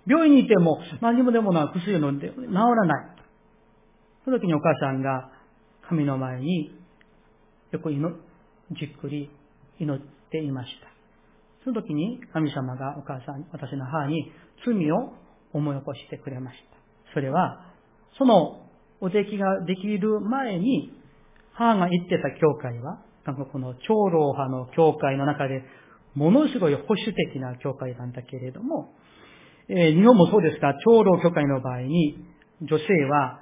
[0.07, 3.15] 病院にいても何もでもない薬を飲んで治らない。
[4.23, 5.29] その時にお母さんが
[5.87, 6.71] 神の前に
[7.71, 9.29] よくじっくり
[9.79, 10.94] 祈っていました。
[11.65, 14.31] その時に神様がお母さん、私の母に
[14.63, 15.13] 罪を
[15.51, 16.77] 思い起こしてくれました。
[17.15, 17.65] それは、
[18.19, 18.69] その
[19.01, 20.93] お出来ができる前に、
[21.53, 25.63] 母が言ってた教会は、韓国の長老派の教会の中で、
[26.13, 28.93] ものすごい保守的な教会なんだけれども、
[29.67, 32.27] えー、日本もそうですが、長老教会の場合に、
[32.61, 33.41] 女性は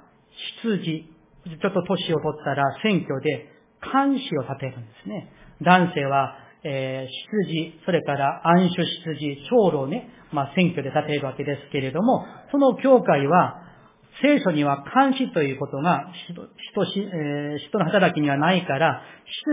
[0.62, 1.12] 執事、
[1.44, 3.50] ちょっと年を取ったら選挙で
[3.82, 5.30] 監視を立てるんですね。
[5.60, 13.60] 男性は、えー、執事、それから暗守執事、長老ね、まあ選挙で立てるわけですけれども、その教会は、
[14.22, 16.06] 聖書には監視ということが
[16.70, 19.02] 人し、えー、人の働きにはないから、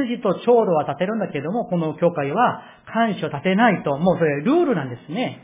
[0.08, 2.62] 執事と長老は立てるんだけれども、この教会は
[2.94, 5.44] 監視を立てないと、もうそれルールなんですね。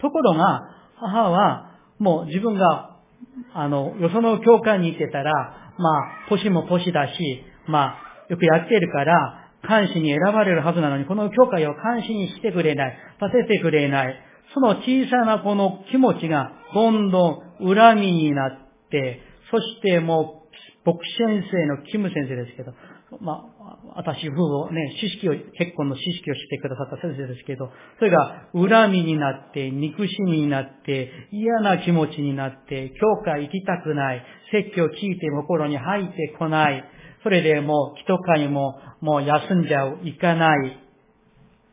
[0.00, 0.62] ところが、
[0.96, 2.96] 母は、もう自分が、
[3.54, 5.32] あの、よその教会に行ってたら、
[5.78, 7.98] まあ、年も年だし、まあ、
[8.28, 14.16] よくやってるから、監視に選ばれるはずなのに、この教会を監視にしてくれない、立ててくれない。
[14.54, 22.72] その小さなこの気持ちが、どんどん恨みになって、そしてもう、牧師先生のキム先生ですけど、
[23.20, 36.84] まあ、私夫婦をね、知識を、結婚の知識をしてくださった先生ですけど、それが恨みになって、憎しみになって、嫌な気持ちになって、教会行きたくない、説教を聞いて心に入ってこない、
[37.22, 40.78] それでもう、人会も、もう休んじゃう、行かない、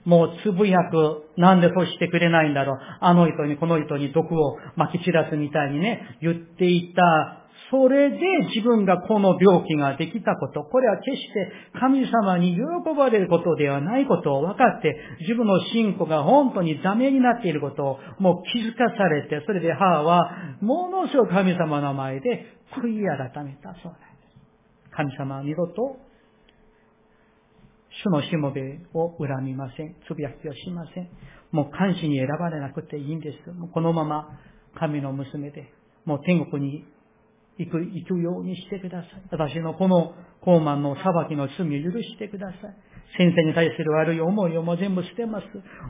[0.03, 2.79] もうつぶやく、なんでそうしてくれないんだろう。
[2.99, 8.17] あの人にこの人に毒を撒き散らすみたいにね、言っていたそれで
[8.55, 12.61] 自分がこの病気ができたこと、これは決して神様に喜
[12.95, 22.45] ばれることではないことを分かって、自分の信仰が本当にダメになっていることをもう気づかされて、それで母はものすごく神様の前で
[22.79, 24.95] 悔い改めたそうなんです。
[24.95, 25.97] 神様は二度と
[28.03, 29.95] 主のしもべを恨みません。
[30.07, 31.09] つぶやきをしません。
[31.51, 33.51] もう監視に選ばれなくていいんです。
[33.51, 34.37] もうこのまま
[34.77, 35.71] 神の娘で、
[36.03, 36.85] もう天国に
[37.57, 39.09] 行く、行くようにしてください。
[39.31, 42.75] 私のこの高慢の裁きの罪を許してください。
[43.17, 45.45] 先生に対する悪い思いをもう全部捨てます。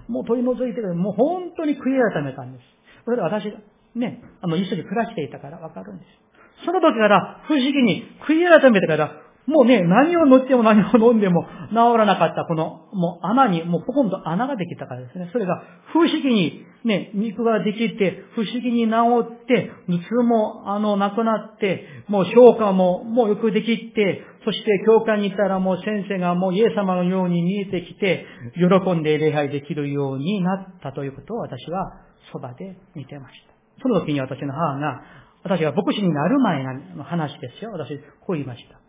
[0.08, 0.98] もう取り除いてください。
[0.98, 1.80] もう本当に悔い
[2.14, 2.64] 改めたんです。
[3.06, 3.58] それで私が
[3.96, 6.66] ね、あの、一緒に暮らしていたからわかるんです。
[6.66, 15.30] その時から不思議に悔い改めてからもうね、何を塗っても何を飲んでも治らなかったこの、もう穴に、もうポコンと穴ができたからですね。
[15.32, 15.62] それが
[15.94, 28.26] 不思議にね、肉ができて、不思議に治って、頭痛もあの、なくなって、もう消化ももうよくできて、そして教会に行ったらもう先生がもうイエス様のように見えてきて、
[28.56, 31.94] 喜んで礼拝できるようになったということを私は
[32.32, 33.82] そばで見てました。
[33.82, 35.02] その時に私の母が、
[35.44, 36.64] 私が牧師になる前
[36.96, 37.72] の話ですよ。
[37.72, 38.85] 私、こう言いました。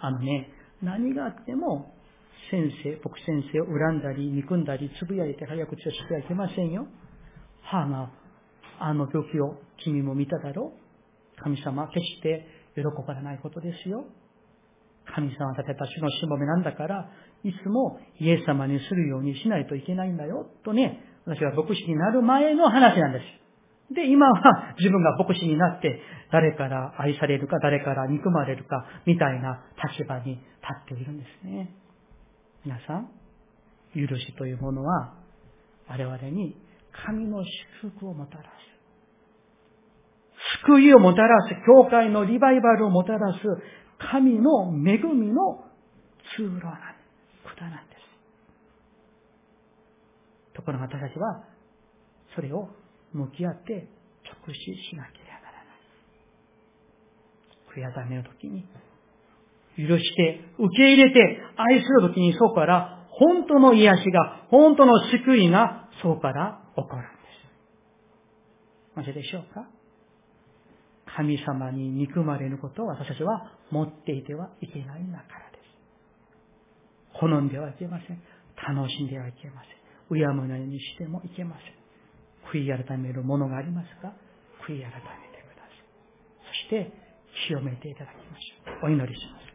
[0.00, 0.50] あのね、
[0.82, 1.94] 何があっても、
[2.50, 6.86] 先生、僕先生を恨んだり、憎んだり、つぶやいて早口をしてはいけませんよ。
[7.62, 8.10] 母が、
[8.78, 10.72] あの病気を君も見ただろ
[11.38, 14.04] う神様決して喜ばれないことですよ。
[15.14, 17.10] 神様が立てた主のしもべなんだから、
[17.44, 20.46] いつもイエス様にするようにしないといけないんだよ。
[20.64, 23.45] とね、私は牧師になる前の話なんです。
[23.90, 26.00] で、今は自分が牧師になって、
[26.32, 29.62] 誰から愛されるか、誰から憎まれるか、みたいな
[29.96, 30.42] 立場に立
[30.94, 31.70] っているんですね。
[32.64, 33.08] 皆さん、
[33.94, 35.14] 許しというものは、
[35.88, 36.56] 我々に
[37.04, 37.44] 神の
[37.80, 38.48] 祝福をもたらす。
[40.66, 43.38] 救いをもたらす、教会のリバイバルをもたらす、
[43.98, 45.64] 神の恵みの
[46.36, 46.96] 通路なん、
[47.56, 47.96] 管なんです。
[50.54, 51.44] ところが私たちは、
[52.34, 52.68] それを
[53.16, 53.88] 向き合って
[54.24, 54.60] 直視
[54.90, 55.80] しなければならない。
[57.74, 58.68] 悔やめの時に、
[59.76, 67.08] 許して受け入れて愛する時にそこから本当の癒しが、本当の救いがそこから起こるんで
[68.94, 68.96] す。
[68.96, 69.68] なぜでしょうか？
[71.16, 77.18] 神様に憎まれることを私たちは持っていてはいけないんだからです。
[77.18, 78.22] 好んではいけません。
[78.76, 79.68] 楽しんではいけませ
[80.14, 80.18] ん。
[80.18, 81.85] 敬むようにしてもいけません。
[82.52, 84.12] 悔い改めるものがありますか？
[84.66, 85.70] 悔い改めてください。
[86.48, 86.92] そして、
[87.48, 88.86] 清めていただきましょう。
[88.86, 89.45] お祈りします。